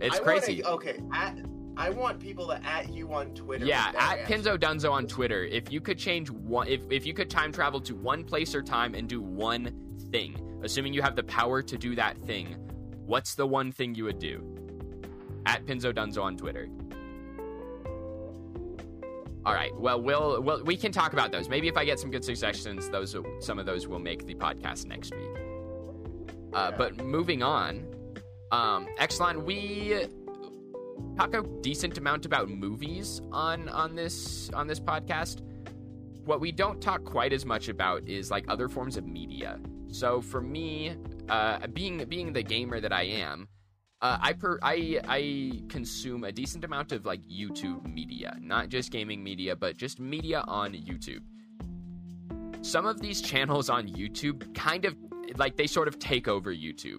[0.00, 0.64] it's I wanna- crazy.
[0.64, 1.36] okay, at,
[1.76, 3.66] I want people to at you on Twitter.
[3.66, 4.26] Yeah, at.
[4.26, 5.44] Pinzo Dunzo on Twitter.
[5.44, 8.62] If you could change one, if if you could time travel to one place or
[8.62, 9.74] time and do one
[10.10, 12.56] thing, assuming you have the power to do that thing,
[13.04, 14.42] what's the one thing you would do?
[15.44, 16.68] At Pinzo Dunzo on Twitter.
[19.44, 19.72] All right.
[19.78, 21.48] Well, we'll well we can talk about those.
[21.48, 24.86] Maybe if I get some good suggestions, those some of those will make the podcast
[24.86, 25.28] next week.
[26.52, 26.76] Uh, Yeah.
[26.76, 27.86] But moving on,
[28.50, 30.06] um, Exelon, we
[31.16, 35.42] talk a decent amount about movies on on this on this podcast.
[36.24, 39.58] What we don't talk quite as much about is like other forms of media.
[39.88, 40.96] So for me,
[41.28, 43.48] uh, being being the gamer that I am,
[44.02, 48.90] uh, I per I I consume a decent amount of like YouTube media, not just
[48.90, 51.22] gaming media, but just media on YouTube.
[52.62, 54.96] Some of these channels on YouTube kind of
[55.36, 56.98] like they sort of take over YouTube.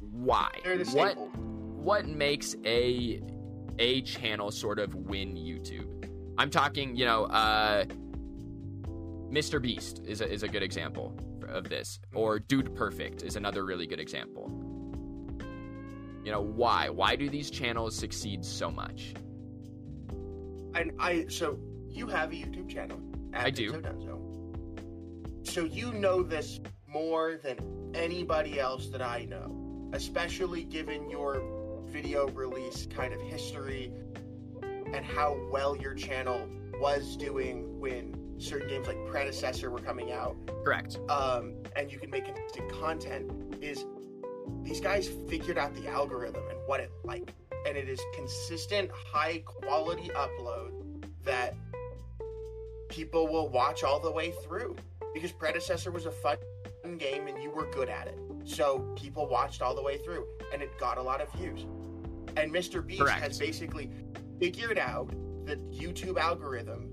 [0.00, 0.50] Why?
[0.64, 1.49] The what staple.
[1.80, 3.20] What makes a
[3.78, 6.08] a channel sort of win YouTube?
[6.36, 7.86] I'm talking, you know, uh,
[9.30, 9.60] Mr.
[9.60, 11.16] Beast is a, is a good example
[11.48, 14.50] of this, or Dude Perfect is another really good example.
[16.24, 16.90] You know, why?
[16.90, 19.14] Why do these channels succeed so much?
[20.74, 23.00] And I so you have a YouTube channel.
[23.32, 23.82] I do.
[25.44, 31.59] So you know this more than anybody else that I know, especially given your
[31.90, 33.92] video release kind of history
[34.92, 36.48] and how well your channel
[36.80, 40.36] was doing when certain games like Predecessor were coming out.
[40.64, 40.98] Correct.
[41.08, 43.84] um, and you can make consistent content is
[44.62, 47.32] these guys figured out the algorithm and what it like
[47.66, 50.72] and it is consistent high quality upload
[51.24, 51.54] that
[52.88, 54.74] people will watch all the way through
[55.14, 56.36] because predecessor was a fun
[56.98, 60.62] game and you were good at it so people watched all the way through and
[60.62, 61.66] it got a lot of views
[62.36, 63.20] and mr beast Correct.
[63.20, 63.90] has basically
[64.38, 65.08] figured out
[65.46, 66.90] the youtube algorithm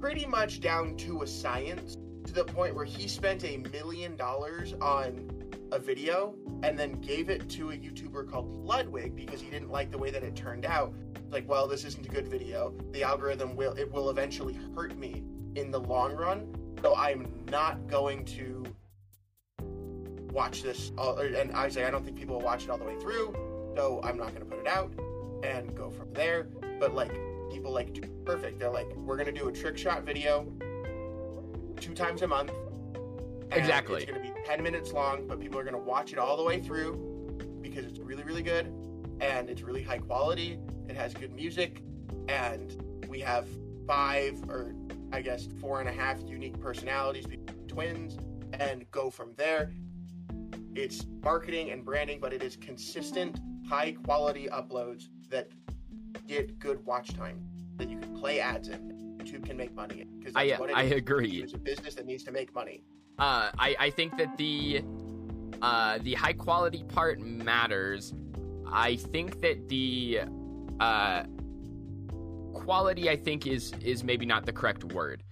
[0.00, 4.74] pretty much down to a science to the point where he spent a million dollars
[4.80, 5.30] on
[5.72, 9.90] a video and then gave it to a YouTuber called Ludwig because he didn't like
[9.90, 10.94] the way that it turned out.
[11.30, 12.74] Like, well, this isn't a good video.
[12.92, 15.22] The algorithm will it will eventually hurt me
[15.54, 16.54] in the long run.
[16.82, 18.64] So I'm not going to
[20.32, 20.92] watch this.
[20.98, 23.34] All, and I say I don't think people will watch it all the way through.
[23.76, 24.92] So I'm not going to put it out
[25.42, 26.48] and go from there.
[26.78, 27.12] But like
[27.50, 28.58] people like do perfect.
[28.58, 30.46] They're like, we're going to do a trick shot video
[31.80, 32.52] two times a month.
[33.52, 34.02] Exactly.
[34.02, 36.36] It's going to be 10 minutes long, but people are going to watch it all
[36.36, 38.72] the way through because it's really, really good
[39.20, 40.58] and it's really high quality.
[40.88, 41.82] It has good music,
[42.28, 43.46] and we have
[43.86, 44.74] five or
[45.12, 47.26] I guess four and a half unique personalities,
[47.68, 48.18] twins,
[48.52, 49.72] and go from there.
[50.74, 55.48] It's marketing and branding, but it is consistent, high quality uploads that
[56.26, 57.40] get good watch time
[57.76, 59.16] that you can play ads in.
[59.18, 60.92] YouTube can make money because I what it I is.
[60.92, 61.42] agree.
[61.42, 62.82] It's a business that needs to make money.
[63.18, 64.82] Uh, I I think that the
[65.62, 68.12] uh, the high quality part matters.
[68.72, 70.20] I think that the
[70.80, 71.24] uh,
[72.54, 75.22] quality I think is is maybe not the correct word.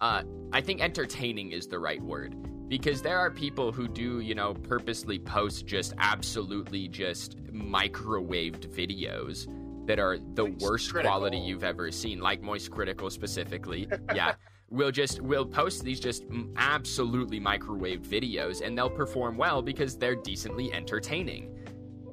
[0.00, 2.34] Uh, I think entertaining is the right word
[2.68, 9.46] because there are people who do you know purposely post just absolutely just microwaved videos
[9.86, 11.10] that are the Moist worst Critical.
[11.12, 13.88] quality you've ever seen, like Moist Critikal specifically.
[14.14, 14.34] yeah,
[14.70, 16.24] we'll just we'll post these just
[16.56, 21.55] absolutely microwaved videos, and they'll perform well because they're decently entertaining.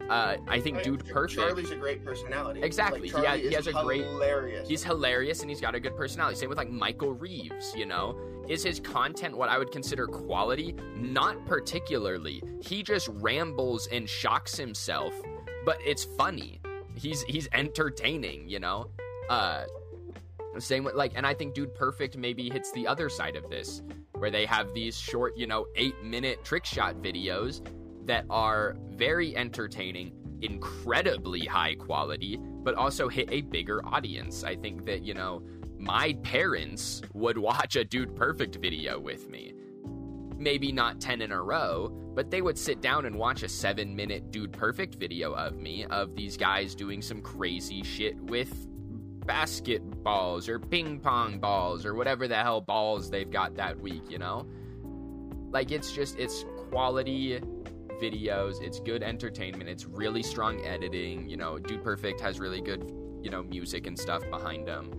[0.10, 1.40] Uh, I think Dude Perfect.
[1.40, 2.62] Charlie's a great personality.
[2.62, 3.10] Exactly.
[3.10, 4.68] Like, He has- he has a great- hilarious.
[4.68, 6.36] He's hilarious and he's got a good personality.
[6.38, 8.18] Same with like Michael Reeves, you know?
[8.50, 10.76] Is his content what I would consider quality?
[10.96, 12.44] Not particularly.
[12.62, 15.14] He just rambles and shocks himself,
[15.66, 16.60] but it's funny.
[16.96, 18.90] He's he's entertaining, you know?
[19.30, 19.64] Uh
[20.60, 23.82] same with like and I think Dude Perfect maybe hits the other side of this
[24.18, 27.62] where they have these short, you know, 8-minute trick shot videos
[28.06, 30.12] that are very entertaining,
[30.42, 34.44] incredibly high quality, but also hit a bigger audience.
[34.44, 35.44] I think that, you know,
[35.78, 39.54] my parents would watch a Dude Perfect video with me.
[40.38, 43.96] Maybe not 10 in a row, but they would sit down and watch a seven
[43.96, 48.68] minute Dude Perfect video of me, of these guys doing some crazy shit with
[49.26, 54.18] basketballs or ping pong balls or whatever the hell balls they've got that week, you
[54.18, 54.46] know?
[55.52, 57.40] Like, it's just, it's quality
[58.02, 61.30] videos, it's good entertainment, it's really strong editing.
[61.30, 64.92] You know, Dude Perfect has really good, you know, music and stuff behind them.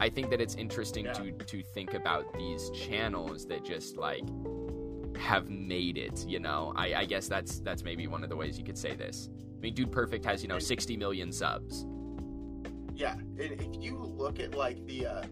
[0.00, 1.12] I think that it's interesting Yeah.
[1.14, 4.24] to to think about these channels that just like
[5.16, 6.24] have made it.
[6.26, 8.94] You know, I, I guess that's that's maybe one of the ways you could say
[8.94, 9.28] this.
[9.56, 11.84] I mean, Dude Perfect has you know 60 million subs.
[12.94, 15.24] Yeah, and if you look at like the uh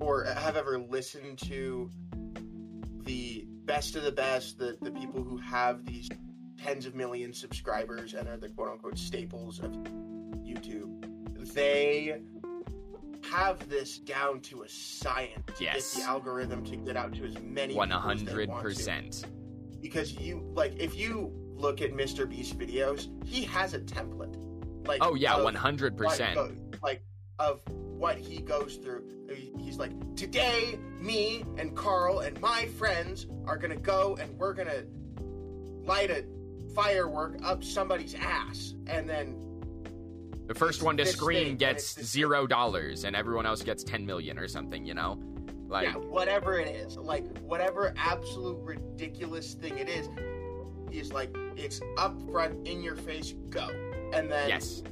[0.00, 1.90] or have ever listened to
[3.04, 6.08] the best of the best, the the people who have these
[6.58, 9.70] tens of million subscribers and are the quote unquote staples of
[10.44, 11.04] YouTube,
[11.54, 12.20] they
[13.30, 15.94] have this down to a science to Yes.
[15.94, 18.60] get the algorithm to get out to as many One people as they hundred want
[18.60, 18.68] to.
[18.68, 19.24] percent.
[19.80, 22.28] because you like if you look at Mr.
[22.28, 24.34] Beast videos, he has a template.
[24.86, 26.34] Like Oh yeah, of one hundred what percent.
[26.34, 27.02] go- like
[27.38, 29.04] of what he goes through.
[29.58, 34.84] He's like, today, me and Carl and my friends are gonna go and we're gonna
[35.84, 36.24] light a
[36.78, 39.34] firework up somebody's ass, and then
[40.46, 44.46] The first one to scream gets zero dollars, and everyone else gets ten million or
[44.46, 44.86] something.
[44.86, 45.20] You know,
[45.66, 50.08] like yeah, whatever it is, like whatever absolute ridiculous thing it is,
[50.90, 53.68] he's like, it's up front, in your face, go,
[54.12, 54.84] and then yes,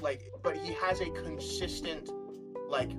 [0.00, 2.10] like but he has a consistent
[2.68, 2.90] like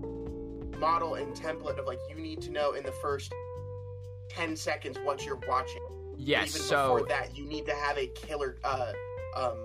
[0.79, 3.33] model and template of like you need to know in the first
[4.29, 5.81] 10 seconds what you're watching
[6.17, 6.49] yes.
[6.55, 8.91] even So before that you need to have a killer uh
[9.35, 9.57] um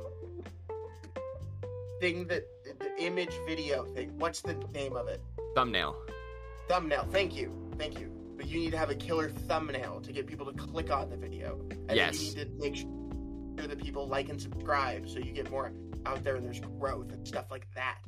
[2.00, 2.46] thing that
[2.78, 5.20] the image video thing what's the name of it
[5.54, 5.96] thumbnail.
[6.68, 10.26] thumbnail thank you thank you but you need to have a killer thumbnail to get
[10.26, 11.58] people to click on the video
[11.88, 12.20] and Yes.
[12.22, 15.72] you need to make sure that people like and subscribe so you get more
[16.06, 17.98] out there and there's growth and stuff like that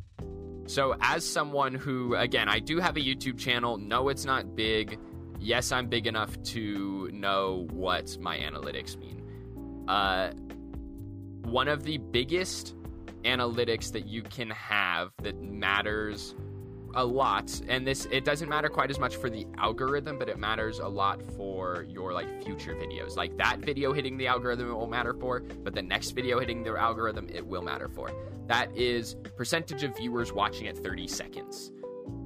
[0.66, 5.00] So, as someone who, again, I do have a YouTube channel, no, it's not big.
[5.40, 9.22] Yes, I'm big enough to know what my analytics mean.
[9.88, 10.32] Uh,
[11.44, 12.74] one of the biggest
[13.24, 16.34] analytics that you can have that matters
[16.94, 20.38] a lot and this it doesn't matter quite as much for the algorithm but it
[20.38, 23.16] matters a lot for your like future videos.
[23.16, 26.62] Like that video hitting the algorithm it will matter for but the next video hitting
[26.62, 28.10] the algorithm it will matter for.
[28.46, 31.72] That is percentage of viewers watching at 30 seconds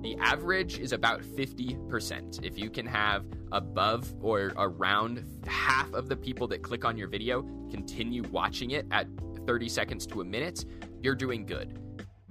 [0.04, 2.44] The average is about 50%.
[2.44, 7.08] If you can have above or around half of the people that click on your
[7.08, 7.40] video
[7.70, 9.06] continue watching it at
[9.46, 10.66] 30 seconds to a minute,
[11.00, 11.78] you're doing good.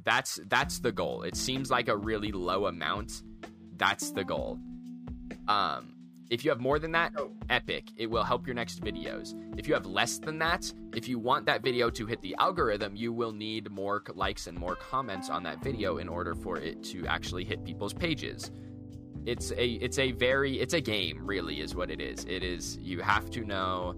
[0.03, 1.23] That's that's the goal.
[1.23, 3.23] It seems like a really low amount.
[3.77, 4.59] That's the goal.
[5.47, 5.92] Um
[6.33, 7.31] if you have more than that, Oh.
[7.51, 7.91] epic.
[7.95, 9.35] It will help your next videos.
[9.55, 12.95] If you have less than that, if you want that video to hit the algorithm,
[12.95, 16.81] you will need more likes and more comments on that video in order for it
[16.85, 18.49] to actually hit people's pages.
[19.27, 22.25] It's a it's a very it's a game really is what it is.
[22.25, 23.95] It is you have to know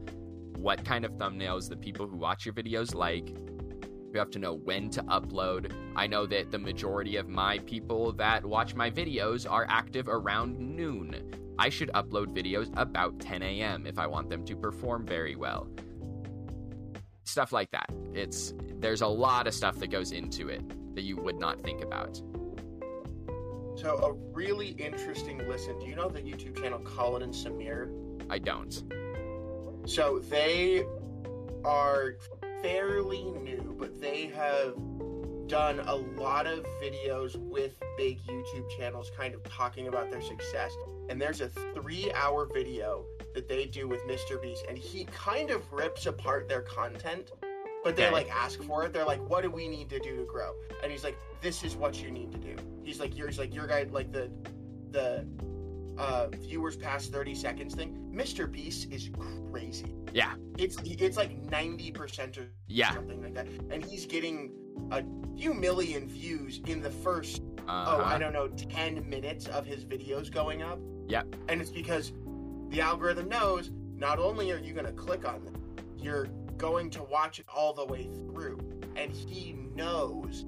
[0.57, 3.29] what kind of thumbnails the people who watch your videos like.
[3.29, 5.71] You have to know when to upload.
[5.95, 10.59] I know that the majority of my people that watch my videos are active around
[10.59, 11.15] noon.
[11.57, 13.85] I should upload videos about 10 a.m.
[13.85, 15.67] if I want them to perform very well.
[17.23, 17.89] Stuff like that.
[18.13, 20.63] It's there's a lot of stuff that goes into it
[20.95, 22.21] that you would not think about.
[23.75, 25.77] So a really interesting listen.
[25.79, 27.89] Do you know the YouTube channel Colin and Samir?
[28.29, 28.83] I don't.
[29.85, 30.85] So they
[31.63, 32.15] are
[32.61, 34.75] fairly new, but they have
[35.47, 40.71] done a lot of videos with big YouTube channels kind of talking about their success.
[41.09, 44.41] And there's a three hour video that they do with Mr.
[44.41, 47.31] Beast, and he kind of rips apart their content.
[47.83, 48.93] But they like ask for it.
[48.93, 51.75] They're like, "What do we need to do to grow?" And he's like, "This is
[51.75, 54.31] what you need to do." He's like, "He's like your guy like the
[54.89, 55.27] the
[55.97, 58.11] uh, viewers past 30 seconds thing.
[58.13, 58.51] Mr.
[58.51, 59.09] Beast is
[59.51, 59.93] crazy.
[60.13, 60.33] Yeah.
[60.57, 62.93] It's it's like 90% or Yeah.
[62.93, 63.47] something like that.
[63.69, 64.51] And he's getting
[64.91, 65.03] a
[65.37, 67.97] few million views in the first, Uh-huh.
[67.97, 70.79] oh, I don't know, 10 minutes of his videos going up.
[71.07, 71.35] Yep.
[71.49, 72.13] And it's because
[72.69, 75.55] the algorithm knows not only are you going to click on them,
[75.97, 78.59] you're going to watch it all the way through.
[78.95, 80.45] And he knows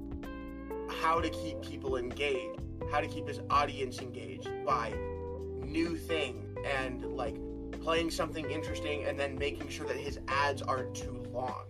[1.02, 2.60] how to keep people engaged,
[2.90, 4.92] how to keep his audience engaged by
[5.62, 7.36] new thing and like
[7.82, 11.64] playing something interesting and then making sure that his ads aren't too long.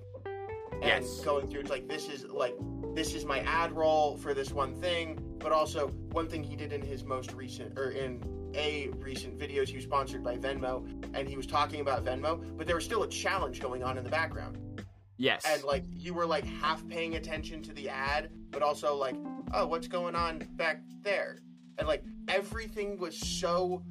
[0.83, 1.20] And Yes.
[1.20, 2.55] going through it's like this is like
[2.95, 6.72] this is my ad roll for this one thing, but also one thing he did
[6.72, 8.22] in his most recent or in
[8.55, 12.66] a recent videos he was sponsored by Venmo and he was talking about Venmo, but
[12.66, 14.57] there was still a challenge going on in the background
[15.18, 15.45] Yes.
[15.47, 19.16] and like you were like half paying attention to the ad but also like
[19.53, 21.39] oh what's going on back there
[21.79, 23.83] and like everything was so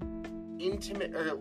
[0.59, 1.39] intimate or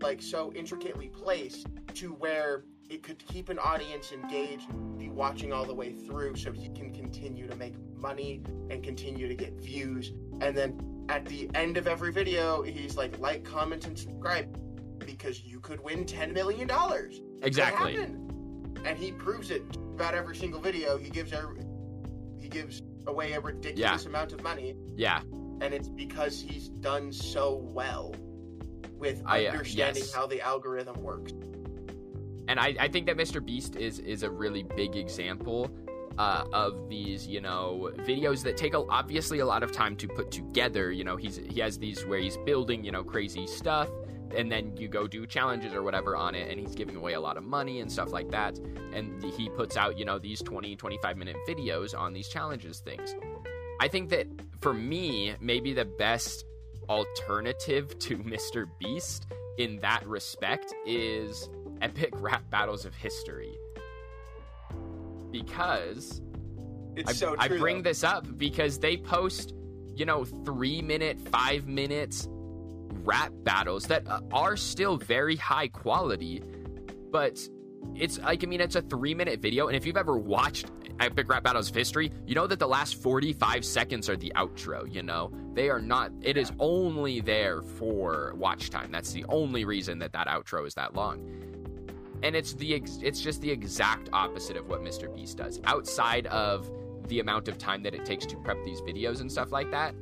[0.00, 4.68] like so intricately placed to where it could keep an audience engaged
[4.98, 9.28] be watching all the way through so he can continue to make money and continue
[9.28, 10.78] to get views and then
[11.08, 14.60] at the end of every video he's like like comment and subscribe
[15.04, 17.96] because you could win 10 million dollars exactly.
[18.84, 19.62] And he proves it
[19.94, 20.96] about every single video.
[20.96, 21.60] He gives every,
[22.38, 25.22] he gives away a ridiculous amount of money, Yeah.
[25.60, 28.14] and it's because he's done so well
[28.92, 30.14] with I, uh, understanding yes.
[30.14, 31.32] how the algorithm works.
[32.48, 33.44] And I, I think that Mr.
[33.44, 35.70] Beast is is a really big example
[36.18, 40.08] uh, of these, you know, videos that take a, obviously a lot of time to
[40.08, 40.90] put together.
[40.90, 43.88] You know, he's he has these where he's building, you know, crazy stuff,
[44.34, 47.20] and then you go do challenges or whatever on it, and he's giving away a
[47.20, 48.58] lot of money and stuff like that.
[48.92, 53.14] And he puts out, you know, these 20, 25 minute videos on these challenges things.
[53.80, 54.26] I think that
[54.60, 56.44] for me, maybe the best
[56.88, 58.66] alternative to Mr.
[58.78, 59.26] Beast
[59.58, 61.48] in that respect is
[61.82, 63.56] epic rap battles of history.
[65.30, 66.22] Because
[66.96, 67.36] It's I, so true.
[67.38, 67.90] I bring though.
[67.90, 69.54] this up because they post,
[69.94, 72.28] you know, three minute, five minutes
[73.04, 76.42] rap battles that uh, are still very high quality,
[77.10, 77.38] but
[77.94, 79.68] it's like, I mean, it's a three minute video.
[79.68, 80.66] And if you've ever watched
[80.98, 84.92] Epic Rap Battles of History, you know that the last 45 seconds are the outro,
[84.92, 85.30] you know?
[85.54, 88.90] They are not, it is only there for watch time.
[88.90, 91.20] That's the only reason that that outro is that long
[92.22, 95.14] and it's the ex- it's just the exact opposite of what Mr.
[95.14, 95.60] Beast does.
[95.64, 96.70] Outside of
[97.08, 99.94] the amount of time that it takes to prep these videos and stuff like that,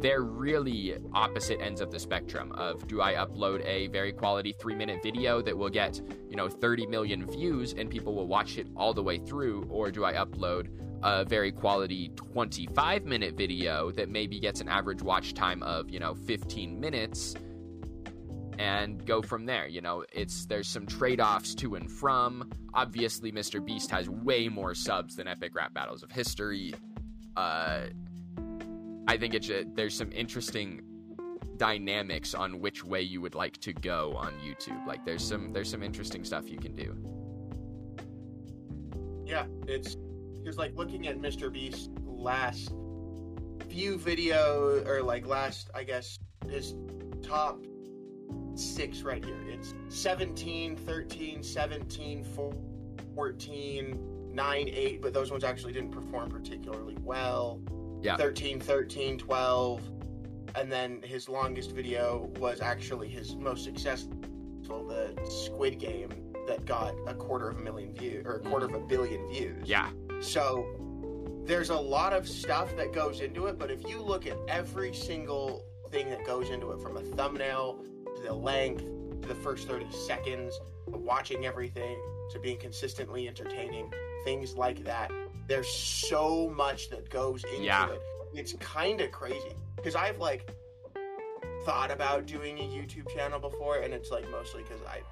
[0.00, 5.02] they're really opposite ends of the spectrum of do I upload a very quality 3-minute
[5.02, 8.94] video that will get, you know, 30 million views and people will watch it all
[8.94, 10.68] the way through or do I upload
[11.02, 15.98] a very quality 25 minute video that maybe gets an average watch time of, you
[15.98, 17.34] know, 15 minutes
[18.58, 19.66] and go from there.
[19.68, 22.50] You know, it's there's some trade-offs to and from.
[22.74, 23.64] Obviously, Mr.
[23.64, 26.74] Beast has way more subs than Epic Rap Battles of History.
[27.36, 27.86] Uh,
[29.06, 30.82] I think it's a, there's some interesting
[31.56, 34.86] dynamics on which way you would like to go on YouTube.
[34.86, 36.96] Like there's some there's some interesting stuff you can do.
[39.24, 39.96] Yeah, it's
[40.36, 41.52] because like looking at Mr.
[41.52, 42.72] Beast's last
[43.68, 46.74] few video or like last I guess his
[47.22, 47.60] top
[48.54, 49.36] six right here.
[49.48, 52.24] It's 17, 13, 17,
[53.14, 57.60] 14, 9, 8, but those ones actually didn't perform particularly well.
[58.02, 58.16] Yeah.
[58.16, 59.82] 13, 13, 12.
[60.54, 64.16] And then his longest video was actually his most successful,
[64.66, 66.10] the Squid Game,
[66.46, 69.68] that got a quarter of a million views or a quarter of a billion views.
[69.68, 69.90] Yeah.
[70.20, 70.66] So
[71.44, 74.94] there's a lot of stuff that goes into it, but if you look at every
[74.94, 77.84] single thing that goes into it from a thumbnail
[78.24, 78.84] the length
[79.22, 81.96] to the first 30 seconds watching everything
[82.30, 83.92] to being consistently entertaining,
[84.24, 85.10] things like that,
[85.46, 87.90] there's so much that goes into Yeah.
[87.92, 88.00] it.
[88.34, 90.50] It's kind of crazy because I've like
[91.64, 95.02] thought about doing a YouTube channel before, and it's like mostly because I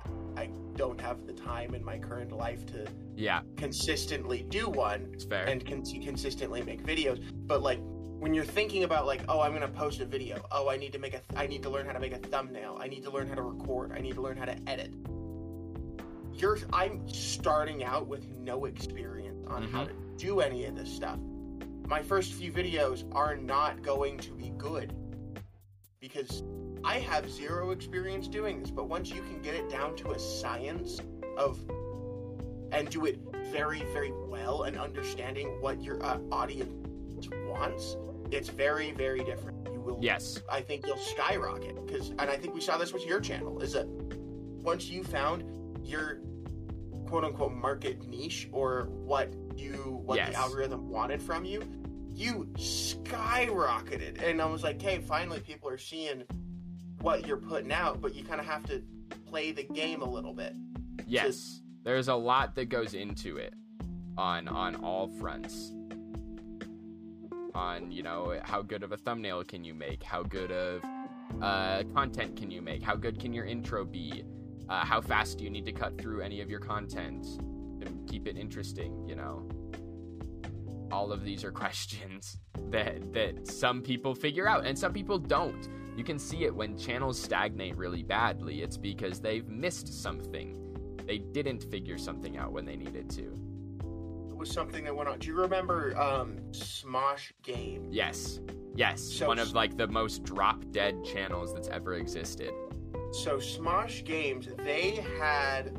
[0.40, 3.40] I don't have the time in my current life to Yeah.
[3.56, 5.44] consistently do one It's fair.
[5.46, 7.22] and con- consistently make videos.
[7.46, 7.80] But like
[8.18, 10.44] when you're thinking about like, oh, I'm gonna post a video.
[10.50, 11.20] Oh, I need to make a.
[11.36, 12.78] I need to learn how to make a thumbnail.
[12.80, 13.92] I need to learn how to record.
[13.92, 14.92] I need to learn how to edit.
[16.32, 16.58] You're.
[16.72, 21.18] I'm starting out with no experience on how to do any of this stuff.
[21.86, 24.92] My first few videos are not going to be good
[26.00, 26.42] because
[26.84, 28.70] I have zero experience doing this.
[28.70, 31.00] But once you can get it down to a science
[31.36, 31.58] of
[32.72, 33.20] and do it
[33.52, 36.72] very, very well and understanding what your uh, audience
[37.48, 37.96] wants,
[38.30, 39.68] it's very, very different.
[39.72, 40.40] You will, yes.
[40.50, 43.60] I think you'll skyrocket because, and I think we saw this with your channel.
[43.60, 45.44] Is that once you found
[45.84, 46.20] your
[47.06, 50.30] quote unquote market niche or what you what Yes.
[50.30, 51.62] the algorithm wanted from you,
[52.12, 54.22] you skyrocketed.
[54.22, 56.24] And I was like, hey, finally people are seeing
[57.00, 58.82] what you're putting out, but you kind of have to
[59.26, 60.54] play the game a little bit.
[61.06, 61.60] Yes.
[61.84, 63.54] There's a lot that goes into it
[64.18, 65.72] on on all fronts.
[67.56, 70.02] On, you know, how good of a thumbnail can you make?
[70.02, 70.84] How good of
[71.40, 72.82] uh, content can you make?
[72.82, 74.24] How good can your intro be?
[74.68, 77.24] Uh, how fast do you need to cut through any of your content
[77.80, 79.48] to keep it interesting, you know?
[80.92, 82.36] All of these are questions
[82.70, 85.68] that that some people figure out and some people don't.
[85.96, 88.60] You can see it when channels stagnate really badly.
[88.60, 90.62] It's because they've missed something
[91.06, 93.45] they didn't figure something out when they needed to.
[94.36, 95.18] Was something that went on.
[95.18, 97.88] Do you remember um, Smosh Game?
[97.90, 98.40] Yes.
[98.74, 99.00] Yes.
[99.02, 102.52] So- One of like the most drop dead channels that's ever existed.
[103.12, 105.76] So Smosh Games, they had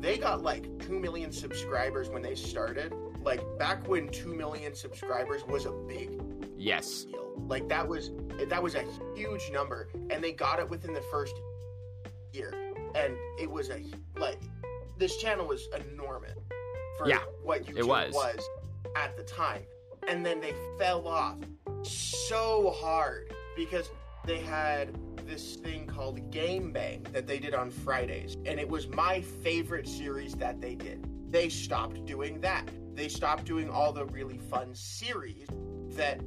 [0.00, 2.92] they got like 2 million subscribers when they started.
[3.22, 6.10] Like back when 2 million subscribers was a big
[6.56, 7.04] Yes.
[7.04, 7.32] deal.
[7.46, 8.10] Like that was
[8.48, 11.34] that was a huge number and they got it within the first
[12.32, 12.52] year.
[12.94, 13.84] And it was a
[14.18, 14.40] like
[14.98, 16.32] this channel was enormous
[17.00, 18.48] for Yeah, what YouTube was.
[18.96, 19.62] at the time.
[20.08, 21.36] And then they fell off
[21.82, 23.90] so hard because
[24.26, 24.96] they had
[25.26, 28.36] this thing called Game Bang that they did on Fridays.
[28.44, 31.06] And it was my favorite series that they did.
[31.30, 32.68] They stopped doing that.
[32.94, 35.46] They stopped doing all the really fun series
[35.96, 36.20] that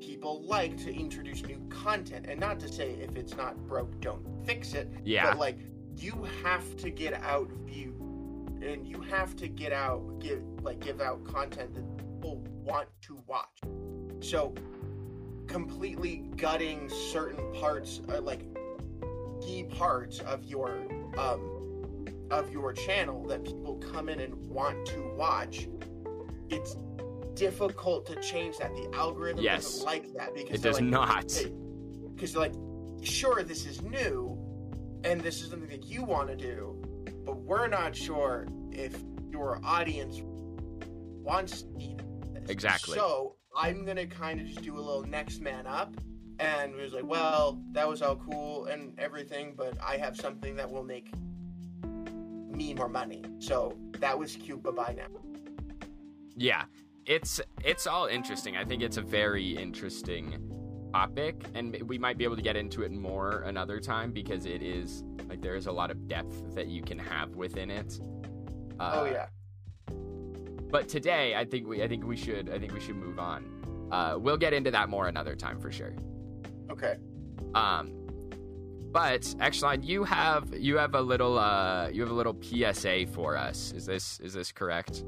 [0.00, 2.26] people like to introduce new content.
[2.28, 4.90] And not to say if it's not broke, don't fix it.
[5.04, 5.30] Yeah.
[5.30, 5.58] But like
[5.96, 7.93] you have to get out view
[8.64, 13.22] and you have to get out give like give out content that people want to
[13.26, 13.60] watch.
[14.20, 14.54] So
[15.46, 18.42] completely gutting certain parts or like
[19.42, 20.70] key parts of your
[21.18, 25.68] um of your channel that people come in and want to watch
[26.48, 26.76] it's
[27.34, 29.64] difficult to change that the algorithm Yes.
[29.64, 31.26] doesn't like that because It does like, not.
[32.14, 32.54] because they're like
[33.02, 34.38] sure this is new
[35.04, 36.73] and this is something that you want to do
[37.24, 38.96] but we're not sure if
[39.30, 41.96] your audience wants to see
[42.34, 42.50] this.
[42.50, 42.94] Exactly.
[42.94, 45.94] so i'm gonna kind of just do a little next man up
[46.38, 50.54] and it was like well that was all cool and everything but i have something
[50.56, 51.12] that will make
[52.50, 55.06] me more money so that was cute bye bye now
[56.36, 56.64] Yeah.
[57.06, 58.56] It's it's all interesting.
[58.56, 60.38] I think it's a very interesting
[60.94, 64.62] topic and we might be able to get into it more another time because it
[64.62, 68.00] is like there is a lot of depth that you can have within it.
[68.78, 69.26] Uh, oh yeah
[70.70, 73.40] But today, I think we I think we should I think we should move on.
[73.90, 75.94] Uh, we'll get into that more another time for sure.
[76.70, 76.94] okay
[77.56, 77.84] Um,
[78.92, 83.36] but Exline, you have you have a little uh, you have a little PSA for
[83.36, 83.72] us.
[83.72, 85.04] Is this is this correct?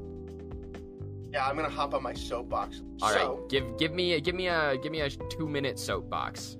[1.31, 4.35] Yeah i'm gonna hop on my soapbox All right, so give give me a, give
[4.35, 6.57] me a give me a two minute soapbox.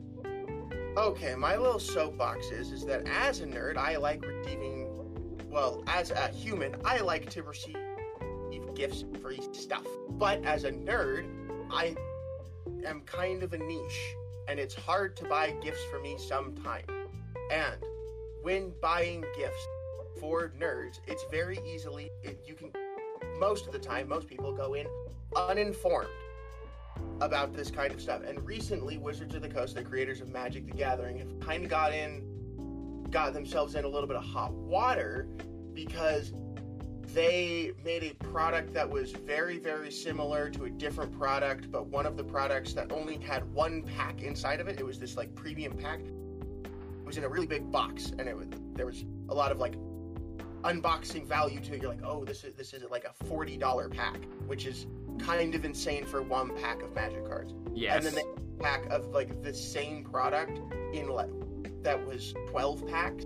[0.97, 4.87] Okay, my little soapbox is is that as a nerd, I like receiving.
[5.47, 7.77] Well, as a human, I like to receive
[8.73, 9.85] gifts, free stuff.
[10.09, 11.27] But as a nerd,
[11.71, 11.95] I
[12.85, 14.15] am kind of a niche,
[14.47, 16.85] and it's hard to buy gifts for me sometimes.
[17.51, 17.75] And
[18.41, 19.67] when buying gifts
[20.19, 22.71] for nerds, it's very easily it, you can
[23.39, 24.87] most of the time most people go in
[25.35, 26.09] uninformed
[27.21, 28.21] about this kind of stuff.
[28.23, 31.69] And recently, Wizards of the Coast, the creators of Magic: The Gathering, have kind of
[31.69, 35.27] got in, got themselves in a little bit of hot water
[35.73, 36.33] because
[37.13, 42.05] they made a product that was very, very similar to a different product, but one
[42.05, 44.79] of the products that only had one pack inside of it.
[44.79, 46.01] It was this like premium pack.
[46.01, 49.57] It was in a really big box, and it was there was a lot of
[49.57, 49.75] like
[50.67, 51.81] unboxing value to it.
[51.81, 54.85] You're like, oh, this is this is like a forty dollar pack, which is
[55.19, 57.53] kind of insane for one pack of magic cards.
[57.73, 58.05] Yes.
[58.05, 60.59] And then they pack of like the same product
[60.93, 61.29] in like
[61.83, 63.25] that was 12 packs.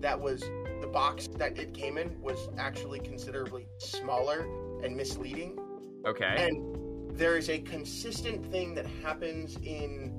[0.00, 0.42] That was
[0.80, 4.46] the box that it came in was actually considerably smaller
[4.84, 5.58] and misleading.
[6.04, 6.34] okay.
[6.38, 10.12] And there is a consistent thing that happens in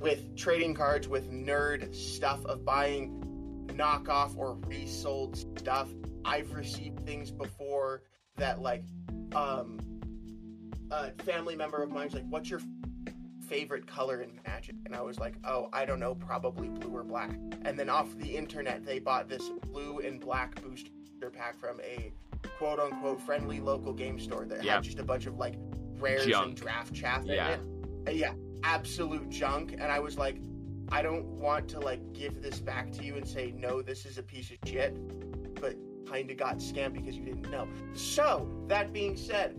[0.00, 3.23] with trading cards with nerd stuff of buying
[3.74, 5.88] knockoff or resold stuff.
[6.24, 8.02] I've received things before
[8.36, 8.84] that like
[9.34, 9.78] um
[10.90, 12.60] a family member of mine's like, "What's your
[13.48, 17.04] favorite color in Magic?" And I was like, "Oh, I don't know, probably blue or
[17.04, 17.30] black."
[17.62, 20.90] And then off the internet, they bought this blue and black booster
[21.32, 22.12] pack from a
[22.58, 24.74] quote unquote friendly local game store that Yeah.
[24.76, 25.54] had just a bunch of like
[25.98, 26.46] rares Junk.
[26.48, 27.54] and draft chaff Yeah.
[27.54, 28.16] in it.
[28.16, 29.72] Yeah, absolute junk.
[29.72, 30.36] And I was like,
[30.94, 34.16] I don't want to like give this back to you and say no, this is
[34.16, 34.96] a piece of shit,
[35.60, 35.74] but
[36.08, 37.66] kind of got scammed because you didn't know.
[37.94, 39.56] So that being said,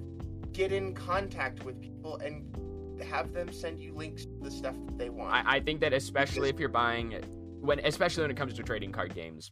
[0.53, 2.55] get in contact with people and
[3.03, 5.33] have them send you links to the stuff that they want.
[5.33, 7.21] I, I think that especially if you're buying
[7.59, 9.51] when especially when it comes to trading card games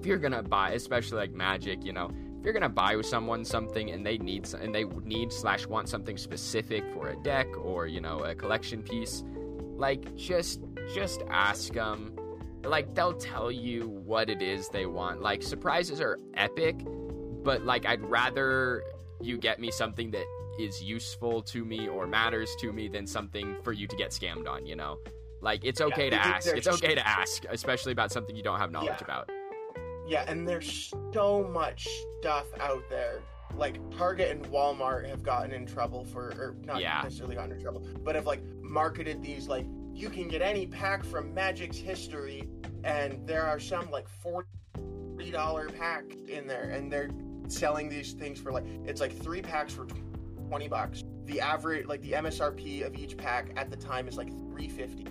[0.00, 3.44] if you're gonna buy especially like magic you know if you're gonna buy with someone
[3.44, 7.86] something and they need and they need slash want something specific for a deck or
[7.86, 9.22] you know a collection piece
[9.76, 10.60] like just
[10.94, 12.16] just ask them
[12.64, 16.76] like they'll tell you what it is they want like surprises are epic
[17.44, 18.82] but like i'd rather
[19.20, 20.24] you get me something that
[20.58, 24.48] is useful to me or matters to me than something for you to get scammed
[24.48, 24.98] on, you know?
[25.42, 26.48] Like it's okay to it- ask.
[26.48, 29.04] It's okay to ask, especially about something you don't have knowledge Yeah.
[29.04, 29.30] about.
[30.06, 31.86] Yeah, and there's so much
[32.20, 33.20] stuff out there.
[33.54, 37.00] Like Target and Walmart have gotten in trouble for, or not Yeah.
[37.02, 41.04] necessarily gotten in trouble, but have like marketed these like you can get any pack
[41.04, 42.48] from Magic's history,
[42.84, 47.08] and there are some like forty dollar pack in there, and they're
[47.48, 49.86] selling these things for like it's like three packs for
[50.48, 51.02] twenty bucks.
[51.24, 55.06] The average, like the MSRP of each pack at the time is like three fifty.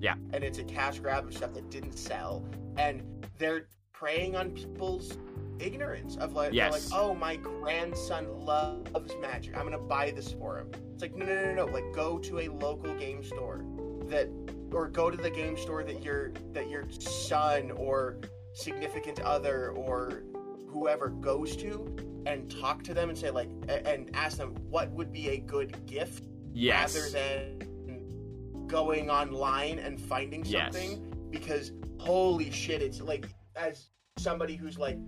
[0.00, 0.14] Yeah.
[0.32, 2.44] and it's a cash grab of stuff that didn't sell,
[2.76, 3.02] and
[3.38, 3.66] they're
[3.98, 5.18] preying on people's
[5.58, 9.56] ignorance of like, they're like, oh, my grandson loves magic.
[9.56, 10.70] I'm gonna buy this for him.
[10.92, 11.72] It's like, no, no, no, no.
[11.72, 13.64] Like, go to a local game store
[14.06, 14.28] that,
[14.70, 18.18] or go to the game store that your that your son or
[18.52, 20.22] significant other or
[20.68, 21.96] whoever goes to,
[22.26, 25.86] and talk to them and say like, and ask them what would be a good
[25.86, 26.24] gift
[26.54, 26.94] Yes.
[26.94, 30.72] rather than going online and finding Yes.
[30.72, 33.26] something because holy shit it's like
[33.58, 34.98] as somebody who's like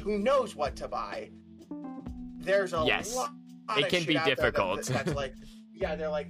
[0.00, 1.30] who knows what to buy
[2.38, 3.14] there's a Yes.
[3.14, 3.30] lot
[3.76, 4.84] It can be there that- difficult.
[4.84, 5.34] that's like
[5.72, 6.28] yeah they're like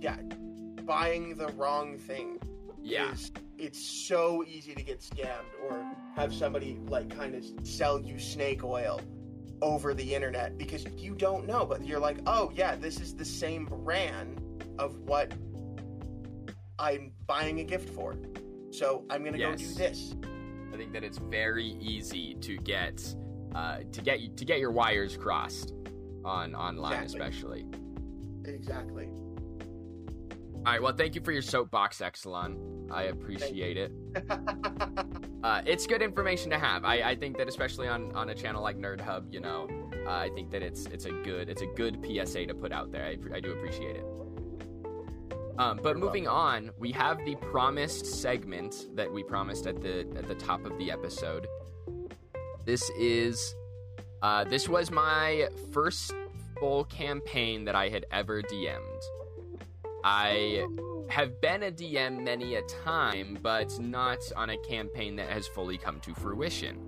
[0.00, 0.16] yeah
[0.84, 2.38] buying the wrong thing
[2.82, 3.12] yeah.
[3.12, 5.84] is it's so easy to get scammed or
[6.14, 9.00] have somebody like kind of sell you snake oil
[9.60, 13.24] over the internet because you don't know but you're like oh yeah this is the
[13.24, 14.40] same brand
[14.78, 15.32] of what
[16.78, 18.14] i'm buying a gift for
[18.70, 20.14] so i'm gonna go do this
[20.72, 23.14] I think that it's very easy to get
[23.54, 25.72] uh, to get to get your wires crossed
[26.24, 27.20] on online, Exactly.
[27.20, 27.66] especially.
[28.44, 30.82] exactly All right.
[30.82, 32.90] Well, thank you for your soapbox, Exelon.
[32.90, 33.92] I appreciate it.
[35.44, 36.84] Uh, it's good information to have.
[36.84, 39.68] I, I think that especially on, on a channel like Nerd Hub, you know,
[40.04, 42.90] uh, I think that it's it's a good it's a good PSA to put out
[42.90, 43.04] there.
[43.04, 44.04] I, I do appreciate it.
[45.58, 50.28] Um, but moving on, we have the promised segment that we promised at the at
[50.28, 51.48] the top of the episode.
[52.64, 53.54] This is
[54.22, 56.14] uh, this was my first
[56.60, 59.02] full campaign that I had ever DM'd.
[60.04, 60.66] I
[61.08, 65.76] have been a DM many a time, but not on a campaign that has fully
[65.76, 66.78] come to fruition.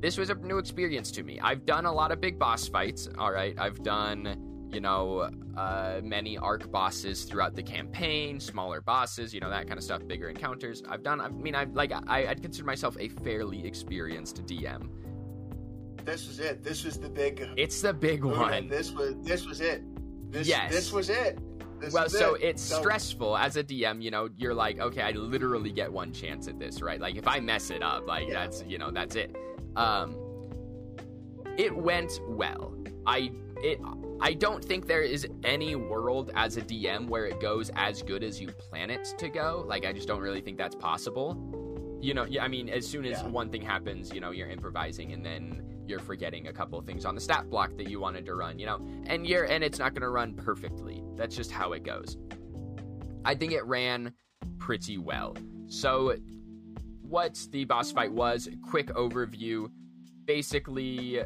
[0.00, 1.40] This was a new experience to me.
[1.40, 3.58] I've done a lot of big boss fights, all right.
[3.58, 9.50] I've done, you know, uh, many arc bosses throughout the campaign, smaller bosses, you know,
[9.50, 10.82] that kind of stuff, bigger encounters.
[10.88, 14.88] I've done, I mean, I've like, I, I'd consider myself a fairly experienced DM.
[16.04, 18.68] this was it this was the big It's the big one.
[18.68, 19.82] this was this was it
[20.30, 20.70] This, Yes.
[20.72, 21.38] This was it.
[21.80, 22.42] This well, so it.
[22.42, 24.02] it's So- stressful as a DM.
[24.02, 27.00] You know, you're like, okay, I literally get one chance at this, right?
[27.00, 28.34] Like, if I mess it up, like Yeah.
[28.44, 29.34] that's you know, that's it.
[29.76, 30.16] Um,
[31.56, 32.74] it went well.
[33.06, 33.30] I
[33.62, 33.80] it.
[34.20, 38.22] I don't think there is any world as a DM where it goes as good
[38.22, 39.64] as you plan it to go.
[39.66, 41.36] Like, I just don't really think that's possible.
[42.00, 43.28] You know, yeah, I mean, as soon as Yeah.
[43.28, 47.04] one thing happens, you know, you're improvising and then you're forgetting a couple of things
[47.04, 49.78] on the stat block that you wanted to run, you know, and you're and it's
[49.78, 51.02] not going to run perfectly.
[51.16, 52.16] That's just how it goes.
[53.24, 54.12] I think it ran
[54.58, 55.36] pretty well.
[55.66, 56.14] So,
[57.02, 59.70] what the boss fight was, quick overview.
[60.26, 61.20] Basically,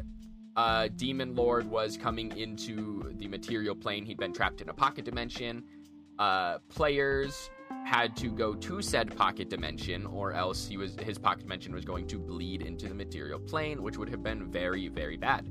[0.55, 4.05] uh, Demon Lord was coming into the material plane.
[4.05, 5.63] He'd been trapped in a pocket dimension.
[6.19, 7.49] Uh, players
[7.85, 11.85] had to go to said pocket dimension, or else he was his pocket dimension was
[11.85, 15.49] going to bleed into the material plane, which would have been very, very bad.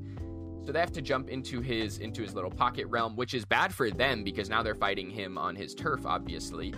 [0.65, 3.73] So they have to jump into his into his little pocket realm, which is bad
[3.73, 6.73] for them because now they're fighting him on his turf, obviously.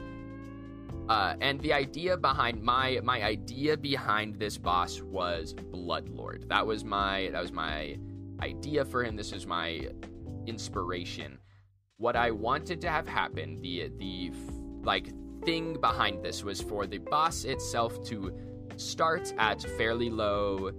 [1.07, 6.49] Uh, and the idea behind my my idea behind this boss was Bloodlord.
[6.49, 7.99] That was my that was my
[8.41, 9.15] idea for him.
[9.15, 9.87] This is my
[10.47, 11.39] inspiration.
[11.97, 14.31] What I wanted to have happen, the the
[14.83, 15.11] like
[15.43, 18.33] thing behind this was for the boss itself to
[18.77, 20.71] start at fairly low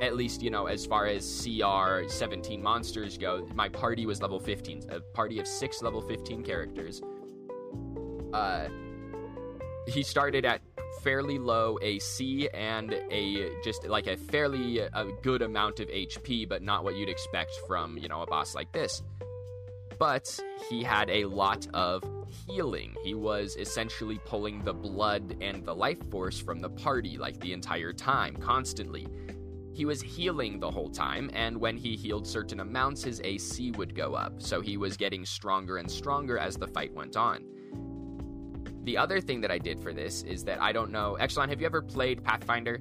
[0.00, 4.40] at least you know as far as cr 17 monsters go my party was level
[4.40, 7.02] 15 a party of six level 15 characters
[8.32, 8.68] uh
[9.86, 10.60] he started at
[11.02, 16.62] fairly low ac and a just like a fairly a good amount of hp but
[16.62, 19.02] not what you'd expect from you know a boss like this
[19.98, 20.38] but
[20.68, 22.02] he had a lot of
[22.46, 22.94] healing.
[23.02, 27.52] He was essentially pulling the blood and the life force from the party like the
[27.52, 29.06] entire time, constantly.
[29.72, 33.94] He was healing the whole time, and when he healed certain amounts, his AC would
[33.94, 37.44] go up, so he was getting stronger and stronger as the fight went on.
[38.86, 41.16] The other thing that I did for this is that I don't know.
[41.20, 42.80] Exelon, have you ever played Pathfinder?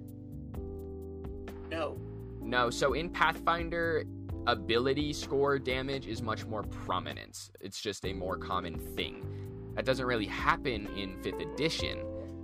[1.72, 1.98] No.
[2.42, 4.04] No, so in Pathfinder,
[4.46, 7.50] ability score damage is much more prominent.
[7.60, 9.26] It's just a more common thing.
[9.74, 11.98] That doesn't really happen in 5th edition.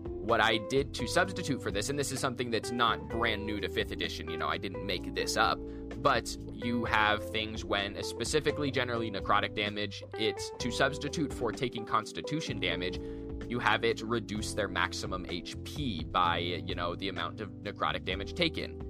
[0.07, 3.59] What I did to substitute for this, and this is something that's not brand new
[3.59, 5.59] to 5th edition, you know, I didn't make this up,
[6.01, 12.59] but you have things when, specifically generally necrotic damage, it's to substitute for taking constitution
[12.59, 12.99] damage,
[13.51, 18.33] you have it reduce their maximum HP by, you know, the amount of necrotic damage
[18.33, 18.81] taken.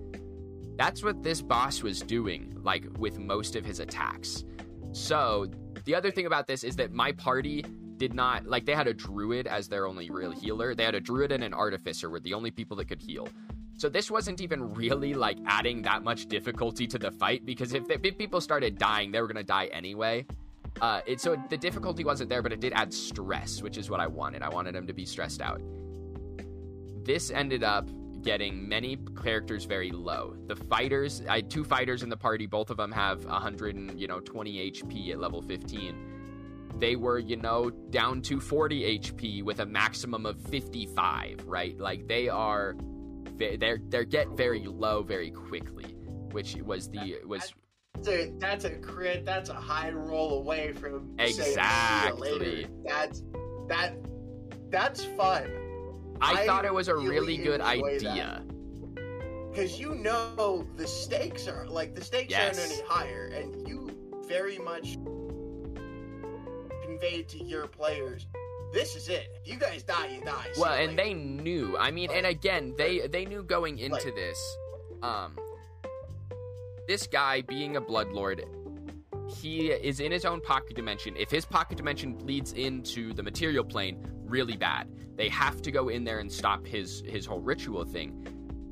[0.77, 4.45] That's what this boss was doing, like with most of his attacks.
[4.91, 5.47] So,
[5.85, 7.65] the other thing about this is that my party
[7.97, 10.75] did not, like, they had a druid as their only real healer.
[10.75, 13.27] They had a druid and an artificer were the only people that could heal.
[13.77, 17.89] So, this wasn't even really, like, adding that much difficulty to the fight because if,
[17.89, 20.27] if people started dying, they were to die anyway.
[20.81, 23.99] Uh, it, so, the difficulty wasn't there, but it did add stress, which is what
[23.99, 24.41] I wanted.
[24.41, 25.61] I wanted him to be stressed out.
[27.03, 27.87] This ended up
[28.23, 30.35] getting many characters very low.
[30.47, 32.47] The fighters, I had two fighters in the party.
[32.47, 35.95] Both of them have 100 and you know 20 HP at level 15.
[36.79, 41.45] They were you know down to 40 HP with a maximum of 55.
[41.45, 42.75] Right, like they are,
[43.37, 45.95] they're they're get very low very quickly,
[46.31, 47.53] which was the was
[48.07, 49.25] a, that's a crit.
[49.25, 52.67] That's a high roll away from saying, "See you Exactly.
[52.85, 53.23] That's
[53.67, 53.95] that.
[54.69, 55.51] That's fun.
[56.21, 58.43] I, I thought it was a really really good idea.
[59.49, 62.57] because you know the stakes are like the stakes Yes.
[62.59, 63.89] aren't any higher, and you
[64.27, 64.97] very much
[66.83, 68.27] conveyed to your players,
[68.71, 69.27] this is it.
[69.41, 70.47] If you guys die, you die.
[70.53, 71.77] See Well, and later." they knew.
[71.77, 74.57] I mean, and again, they they knew going into Like- this,
[75.03, 75.35] um,
[76.91, 78.43] this guy being a bloodlord,
[79.33, 81.15] he is in his own pocket dimension.
[81.15, 84.89] If his pocket dimension bleeds into the material plane, really bad.
[85.15, 88.09] They have to go in there and stop his his whole ritual thing.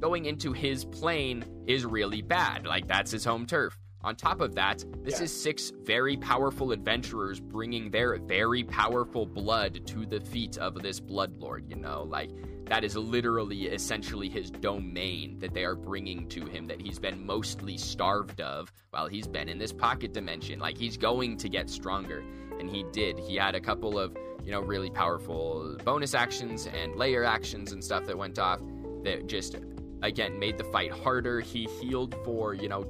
[0.01, 2.65] Going into his plane is really bad.
[2.65, 3.79] Like that's his home turf.
[4.03, 5.23] On top of that, this Yeah.
[5.23, 10.99] is six very powerful adventurers bringing their very powerful blood to the feet of this
[10.99, 11.69] bloodlord.
[11.69, 12.31] You know, like
[12.69, 17.25] that is literally essentially his domain that they are bringing to him that he's been
[17.25, 20.59] mostly starved of while he's been in this pocket dimension.
[20.59, 22.23] Like he's going to get stronger,
[22.59, 23.17] and he did.
[23.19, 27.83] He had a couple of you know really powerful bonus actions and lair actions and
[27.83, 28.61] stuff that went off
[29.03, 29.55] that just
[30.03, 31.41] again made the fight harder.
[31.41, 32.85] He healed for you know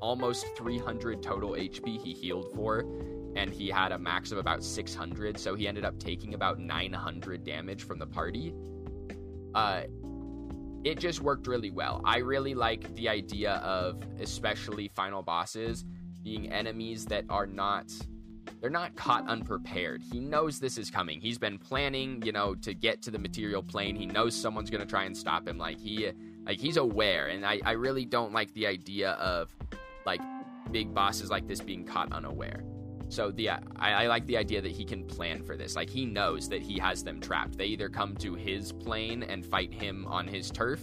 [0.00, 2.80] almost 300 total HP he healed for,
[3.36, 7.44] and he had a max of about 600, so he ended up taking about 900
[7.44, 8.52] damage from the party.
[9.54, 9.82] Uh,
[10.84, 12.00] it just worked really well.
[12.04, 15.84] I really like the idea of, especially final bosses,
[16.22, 17.92] being enemies that are not
[18.60, 20.02] they're not caught unprepared.
[20.02, 21.20] He knows this is coming.
[21.20, 23.96] He's been planning, you know, to get to the material plane.
[23.96, 25.58] He knows someone's to try and stop him.
[25.58, 26.10] Like he
[26.44, 29.54] like he's aware and I I really don't like the idea of
[30.06, 30.20] like
[30.70, 32.62] big bosses like this being caught unaware.
[33.12, 35.76] So the I, I, like the idea that he can plan for this.
[35.76, 37.58] Like he knows that he has them trapped.
[37.58, 40.80] They either come to his plane and fight him on his turf,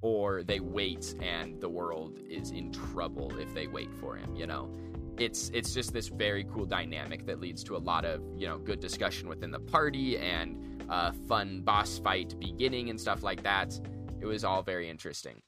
[0.00, 4.34] or they wait and the world is in trouble if they wait for him.
[4.34, 4.68] You know,
[5.16, 8.58] it's it's just this very cool dynamic that leads to a lot of you know
[8.58, 13.78] good discussion within the party and uh, fun boss fight beginning and stuff like that.
[14.20, 15.40] It was all very interesting.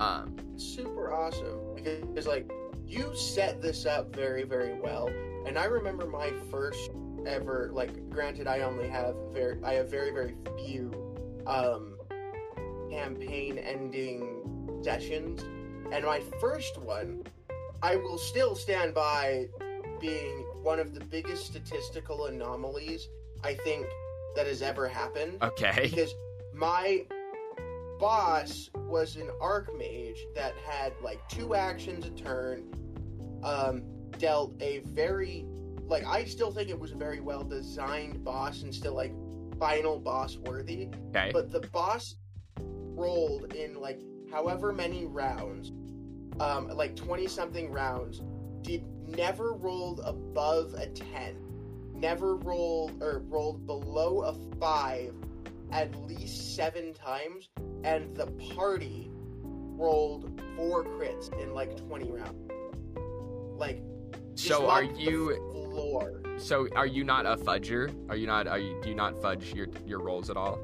[0.00, 2.50] Um, super awesome because like
[2.88, 5.08] you set this up very very well.
[5.46, 6.90] And i remember my first
[7.26, 10.92] ever like granted i only have very i have very very few
[11.46, 11.96] um
[12.90, 15.42] campaign ending sessions.
[15.92, 17.24] And my first one
[17.82, 19.48] i will still stand by
[20.00, 23.08] being one of the biggest statistical anomalies
[23.42, 23.86] i think
[24.36, 25.42] that has ever happened.
[25.42, 25.88] Okay.
[25.90, 26.14] Because
[26.54, 27.04] my
[27.98, 32.64] boss was an archmage that had like two actions a turn,
[33.42, 33.82] um,
[34.18, 35.44] dealt a very
[35.86, 39.12] like I still think it was a very well designed boss and still like
[39.58, 40.88] final boss worthy.
[41.10, 41.30] Okay.
[41.32, 42.16] But the boss
[42.60, 45.72] rolled in like however many rounds,
[46.40, 48.22] um, like twenty something rounds,
[48.62, 51.36] did never rolled above a ten,
[51.94, 55.14] never rolled or rolled below a five
[55.72, 57.48] at least seven times,
[57.84, 59.10] and the party
[59.78, 62.50] rolled four crits in like 20 rounds.
[63.58, 63.82] Like,
[64.34, 66.22] so are you floor?
[66.36, 67.92] So are you not a fudger?
[68.08, 68.46] Are you not?
[68.46, 70.58] Are you do you not fudge your your rolls at all?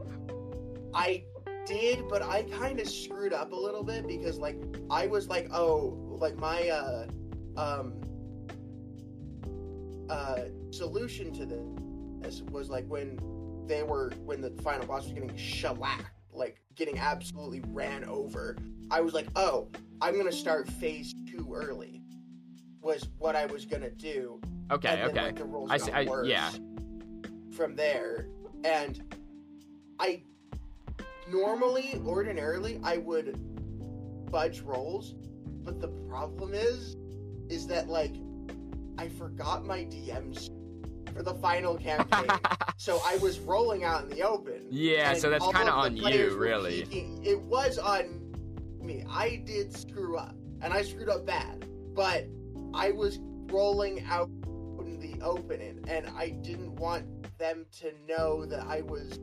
[0.94, 1.24] I
[1.66, 4.56] did, but I kind of screwed up a little bit because like
[4.90, 7.06] I was like, oh, like my uh
[7.56, 7.94] um
[10.08, 11.46] uh solution to
[12.20, 13.18] this was like when
[13.66, 18.56] they were when the final boss was getting shellacked, like getting absolutely ran over.
[18.90, 19.68] I was like, oh,
[20.00, 22.02] I'm gonna start phase two early.
[22.80, 24.40] Was what I was gonna do.
[24.70, 25.22] Okay, and then, okay.
[25.26, 25.92] Like, the rolls I got see.
[25.92, 26.50] I, worse yeah.
[27.52, 28.28] From there,
[28.64, 29.02] and
[29.98, 30.22] I
[31.30, 33.38] normally, ordinarily, I would
[34.30, 35.14] fudge rolls,
[35.62, 36.96] but the problem is,
[37.48, 38.14] is that like
[38.98, 40.48] I forgot my DMs
[41.14, 42.28] for the final campaign.
[42.76, 44.66] so I was rolling out in the open.
[44.70, 46.82] Yeah, so that's kind of on you, really.
[46.82, 48.34] Peeking, it was on
[48.80, 49.04] me.
[49.08, 51.66] I did screw up, and I screwed up bad.
[51.94, 52.26] But
[52.74, 54.28] I was rolling out
[54.80, 57.06] in the open, and I didn't want
[57.38, 59.20] them to know that I was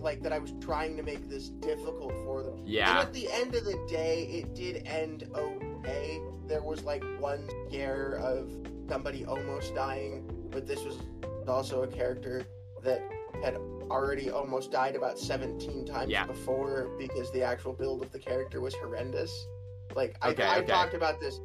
[0.00, 2.62] like that I was trying to make this difficult for them.
[2.66, 2.90] Yeah.
[2.90, 6.20] And at the end of the day, it did end okay.
[6.46, 8.50] There was like one scare of
[8.88, 10.98] somebody almost dying, but this was
[11.48, 12.44] also a character
[12.82, 13.02] that
[13.42, 13.56] had
[13.90, 16.26] already almost died about 17 times yeah.
[16.26, 19.46] before because the actual build of the character was horrendous.
[19.94, 20.72] Like I, okay, I've okay.
[20.72, 21.40] talked about this.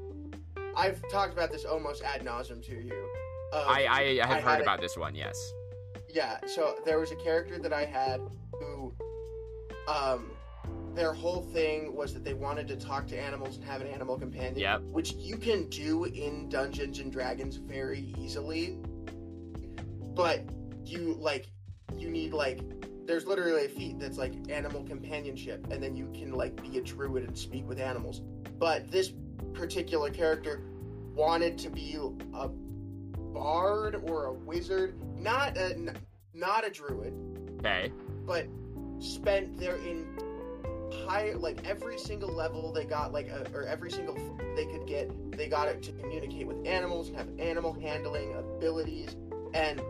[0.76, 3.10] I've talked about this almost ad nauseum to you.
[3.54, 5.16] Um, I, I, I have I heard about a, this one.
[5.16, 5.54] Yes.
[6.10, 6.38] Yeah.
[6.46, 8.20] So there was a character that I had
[8.60, 8.94] who,
[9.88, 10.32] um,
[10.94, 14.18] their whole thing was that they wanted to talk to animals and have an animal
[14.18, 14.58] companion.
[14.58, 14.82] Yep.
[14.92, 18.78] Which you can do in Dungeons and Dragons very easily
[20.16, 20.44] but
[20.86, 21.48] you like
[21.98, 22.62] you need like
[23.06, 26.82] there's literally a feat that's like animal companionship and then you can like be a
[26.82, 28.22] druid and speak with animals.
[28.58, 29.12] But this
[29.54, 30.62] particular character
[31.14, 31.98] wanted to be
[32.34, 35.94] a bard or a wizard not a
[36.34, 37.14] not a druid
[37.60, 37.92] okay.
[38.26, 38.48] but
[39.00, 44.16] spent their entire like every single level they got like a, or every single
[44.56, 49.16] they could get they got it to communicate with animals and have animal handling abilities
[49.54, 49.82] and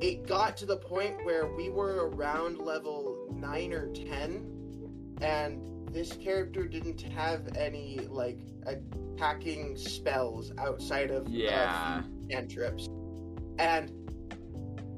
[0.00, 5.60] it got to the point where we were around level 9 or 10 and
[5.92, 12.00] this character didn't have any like attacking spells outside of yeah.
[12.00, 12.88] uh, cantrips.
[13.58, 13.92] And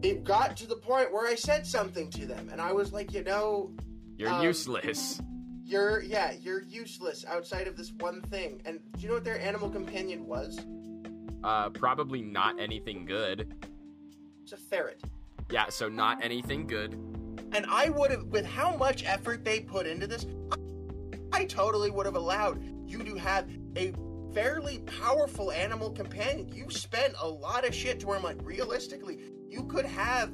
[0.03, 3.13] it got to the point where i said something to them and i was like
[3.13, 3.71] you know
[4.17, 5.21] you're um, useless.
[5.63, 8.61] you're yeah you're useless outside of this one thing.
[8.65, 10.59] And do you know what their animal companion was?
[11.43, 13.55] Uh probably not anything good
[14.53, 15.03] a ferret.
[15.51, 16.93] Yeah, so not anything good.
[17.53, 20.27] And I would have, with how much effort they put into this,
[21.33, 23.93] I totally would have allowed you to have a
[24.33, 26.49] fairly powerful animal companion.
[26.53, 30.31] You spent a lot of shit to where I'm like, realistically, you could have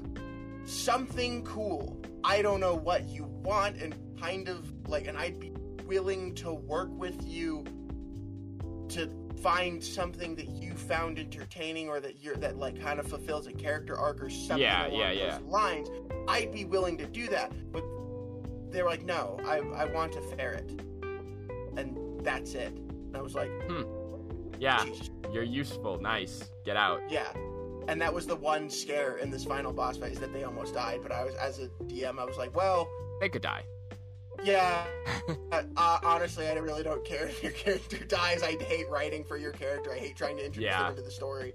[0.65, 1.99] something cool.
[2.25, 5.53] I don't know what you want, and kind of like, and I'd be
[5.87, 7.65] willing to work with you
[8.89, 9.09] to
[9.43, 13.53] find something that you found entertaining or that you're that like kind of fulfills a
[13.53, 15.39] character arc or something Yeah, along yeah, those yeah.
[15.47, 15.89] lines,
[16.29, 17.53] I'd be willing to do that.
[17.73, 17.85] But
[18.71, 20.71] they're like, no, I I want a ferret,
[21.77, 22.73] and that's it.
[22.77, 23.83] And I was like, hmm.
[24.59, 26.01] Yeah, Jesus, you're useful.
[26.01, 26.51] Nice.
[26.65, 27.01] Get out.
[27.11, 27.33] yeah.
[27.89, 30.75] And that was the one scare in this final boss fight is that they almost
[30.75, 31.01] died.
[31.03, 32.89] But I was as a DM, I was like, well,
[33.21, 33.63] They could die.
[34.45, 34.85] Yeah.
[35.53, 38.43] uh, honestly, I really don't care if your character dies.
[38.43, 39.93] I hate writing for your character.
[39.93, 40.83] I hate trying to introduce Yeah.
[40.83, 41.53] them into the story,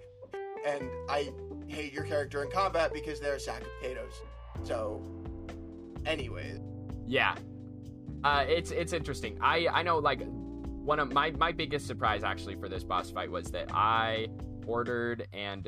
[0.66, 1.32] and I
[1.68, 4.14] hate your character in combat because they're a sack of potatoes.
[4.64, 5.02] So,
[6.06, 6.60] anyways,
[7.08, 7.36] Yeah.
[8.24, 9.38] Uh, it's it's interesting.
[9.42, 13.32] I I know like one of my my biggest surprise actually for this boss fight
[13.32, 14.28] was that I
[14.68, 15.68] ordered and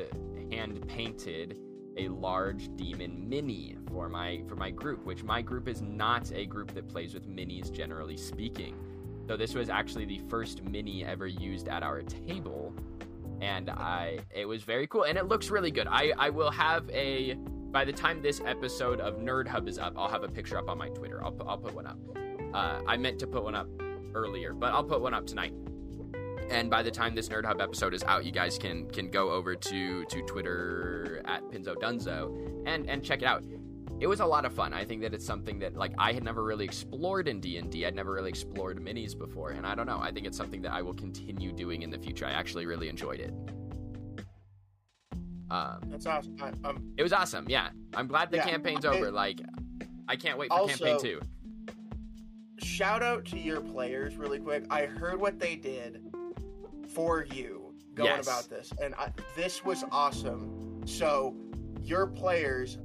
[0.51, 1.57] hand painted
[1.97, 6.45] a large demon mini for my for my group, which my group is not a
[6.45, 8.75] group that plays with minis generally speaking.
[9.27, 12.73] So this was actually the first mini ever used at our table
[13.41, 15.87] and I it was very cool and it looks really good.
[15.87, 17.35] I I will have a
[17.71, 20.69] by the time this episode of Nerd Hub is up, I'll have a picture up
[20.69, 21.23] on my Twitter.
[21.23, 21.97] I'll put, I'll put one up.
[22.53, 23.67] Uh, I meant to put one up
[24.13, 25.53] earlier, but I'll put one up tonight.
[26.53, 29.31] And by the time this Nerd Hub episode is out, you guys can can go
[29.31, 33.43] over to to Twitter at Pinzo Dunzo and and check it out.
[33.99, 34.71] It was a lot of fun.
[34.73, 37.71] I think that it's something that like I had never really explored in D and
[37.71, 37.85] D.
[37.87, 39.97] I'd never really explored minis before, and I don't know.
[39.99, 42.25] I think it's something that I will continue doing in the future.
[42.27, 43.33] I actually really enjoyed it.
[45.49, 46.35] Um, that's awesome.
[46.41, 47.45] I, um, it was awesome.
[47.49, 49.11] Yeah, I'm glad the Yeah, campaign's I- over.
[49.11, 49.39] Like,
[50.07, 51.21] I can't wait for Also- campaign two.
[52.59, 54.65] shout out to your players really quick.
[54.69, 56.12] I heard what they did
[56.93, 58.25] for you going Yes.
[58.27, 60.81] about this, and I, this was awesome.
[60.85, 61.35] So,
[61.81, 62.77] your players,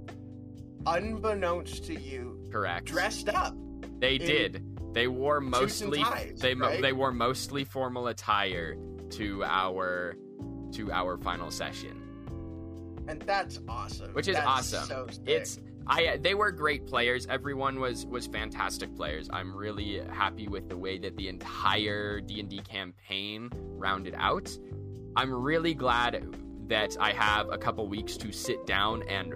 [0.86, 2.86] unbeknownst to you, Correct.
[2.86, 3.54] dressed up.
[3.98, 4.64] They in did.
[4.94, 6.02] They wore mostly.
[6.02, 6.80] ties, they right?
[6.80, 8.76] they wore mostly formal attire
[9.10, 10.16] to our
[10.72, 12.02] to our final session,
[13.08, 14.12] and that's awesome.
[14.12, 14.86] which is That's awesome.
[14.88, 17.26] So it's I they were great players.
[17.26, 19.28] Everyone was was fantastic players.
[19.32, 24.50] I'm really happy with the way that the entire D&D campaign rounded out.
[25.16, 26.36] I'm really glad
[26.68, 29.32] that I have a couple weeks to sit down and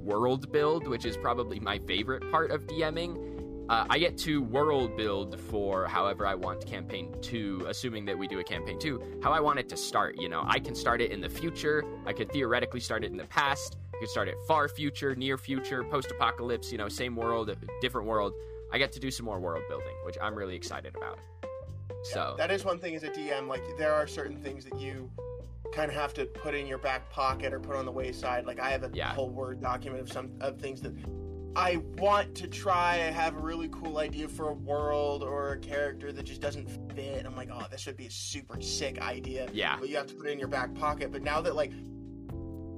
[0.00, 3.26] world build, which is probably my favorite part of DMing.
[3.68, 8.26] Uh, I get to world build for however I want campaign two, assuming that we
[8.26, 10.16] do a campaign two, how I want it to start.
[10.18, 11.84] You know, I can start it in the future.
[12.06, 13.76] I could theoretically start it in the past.
[14.00, 18.32] Could start at far future, near future, post apocalypse, you know, same world, different world.
[18.72, 21.18] I get to do some more world building, which I'm really excited about.
[22.04, 23.46] So, that is one thing as a DM.
[23.46, 25.10] Like there are certain things that you
[25.74, 28.46] kind of have to put in your back pocket or put on the wayside.
[28.46, 29.12] Like I have a Yeah.
[29.12, 30.94] whole word document of some of things that
[31.54, 32.94] I want to try.
[32.94, 36.68] I have a really cool idea for a world or a character that just doesn't
[36.94, 37.26] fit.
[37.26, 39.48] I'm like, oh, this would be a super sick idea.
[39.52, 41.12] yeah, But you have to put it in your back pocket.
[41.12, 41.72] But now that like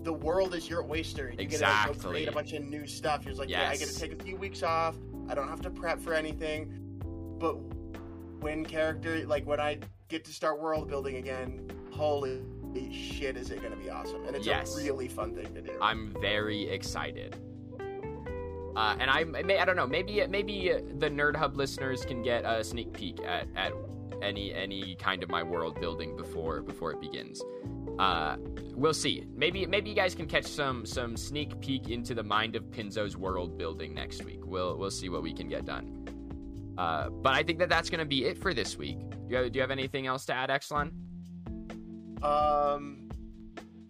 [0.03, 2.11] the world is your oyster, you get to Exactly.
[2.11, 3.25] create a bunch of new stuff.
[3.25, 4.97] You're just like, yeah, I get to take a few weeks off.
[5.29, 6.73] I don't have to prep for anything.
[7.39, 7.55] But
[8.41, 9.79] when character like when I
[10.09, 12.43] get to start world building again, holy
[12.91, 14.25] shit, is it going to be awesome?
[14.27, 14.75] And it's Yes.
[14.75, 15.73] a really fun thing to do.
[15.81, 17.37] I'm very excited.
[18.75, 22.45] Uh, and I, may, I don't know, maybe maybe the Nerd Hub listeners can get
[22.47, 23.73] a sneak peek at, at
[24.23, 27.43] any any kind of my world building before before it begins.
[27.99, 28.37] Uh,
[28.75, 29.27] we'll see.
[29.35, 33.17] Maybe maybe you guys can catch some some sneak peek into the mind of Pinzo's
[33.17, 34.41] world building next week.
[34.45, 36.03] We'll we'll see what we can get done.
[36.79, 38.99] Uh, but I think that that's going to be it for this week.
[38.99, 40.91] Do you have, do you have anything else to add, Exelon?
[42.23, 43.02] Um,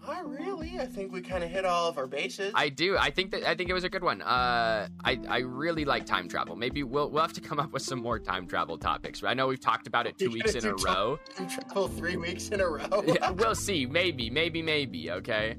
[0.07, 0.79] not really.
[0.79, 2.53] I think we kind of hit all of our bases.
[2.55, 2.97] I do.
[2.99, 4.23] I think that I think it was a good one.
[4.23, 6.57] Uh, I I really like time travel.
[6.57, 9.23] Maybe we'll we'll have to come up with some more time travel topics.
[9.23, 11.19] I know we've talked about it two You're weeks in a row.
[11.37, 13.05] Time travel three weeks in a row.
[13.13, 13.85] Yeah, we'll see.
[13.85, 15.11] Maybe, maybe, maybe.
[15.11, 15.57] Okay.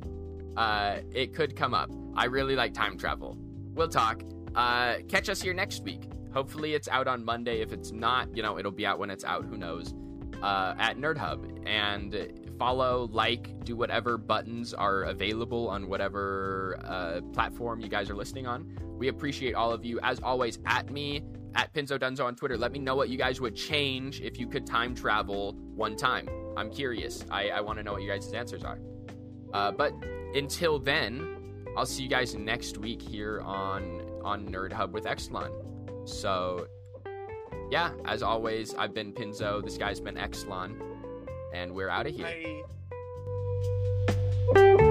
[0.57, 1.89] Uh, it could come up.
[2.15, 3.37] I really like time travel.
[3.73, 4.21] We'll talk.
[4.55, 6.03] Uh, catch us here next week.
[6.33, 7.61] Hopefully, it's out on Monday.
[7.61, 9.45] If it's not, you know, it'll be out when it's out.
[9.45, 9.93] Who knows?
[10.41, 12.13] Uh, at Nerd Hub and
[12.57, 18.47] follow, like, do whatever buttons are available on whatever uh, platform you guys are listening
[18.47, 18.77] on.
[18.97, 19.99] We appreciate all of you.
[20.01, 21.23] As always, at me
[21.55, 22.57] at Pinzo Dunzo on Twitter.
[22.57, 26.27] Let me know what you guys would change if you could time travel one time.
[26.57, 27.25] I'm curious.
[27.29, 28.79] I, I want to know what you guys' answers are.
[29.53, 29.93] Uh, but
[30.33, 35.51] until then, I'll see you guys next week here on on Nerd Hub with Exelon.
[36.07, 36.67] So,
[37.69, 39.63] yeah, as always, I've been Pinzo.
[39.63, 40.79] This guy's been Exelon,
[41.53, 42.63] and we're out of here.
[44.53, 44.82] Bye.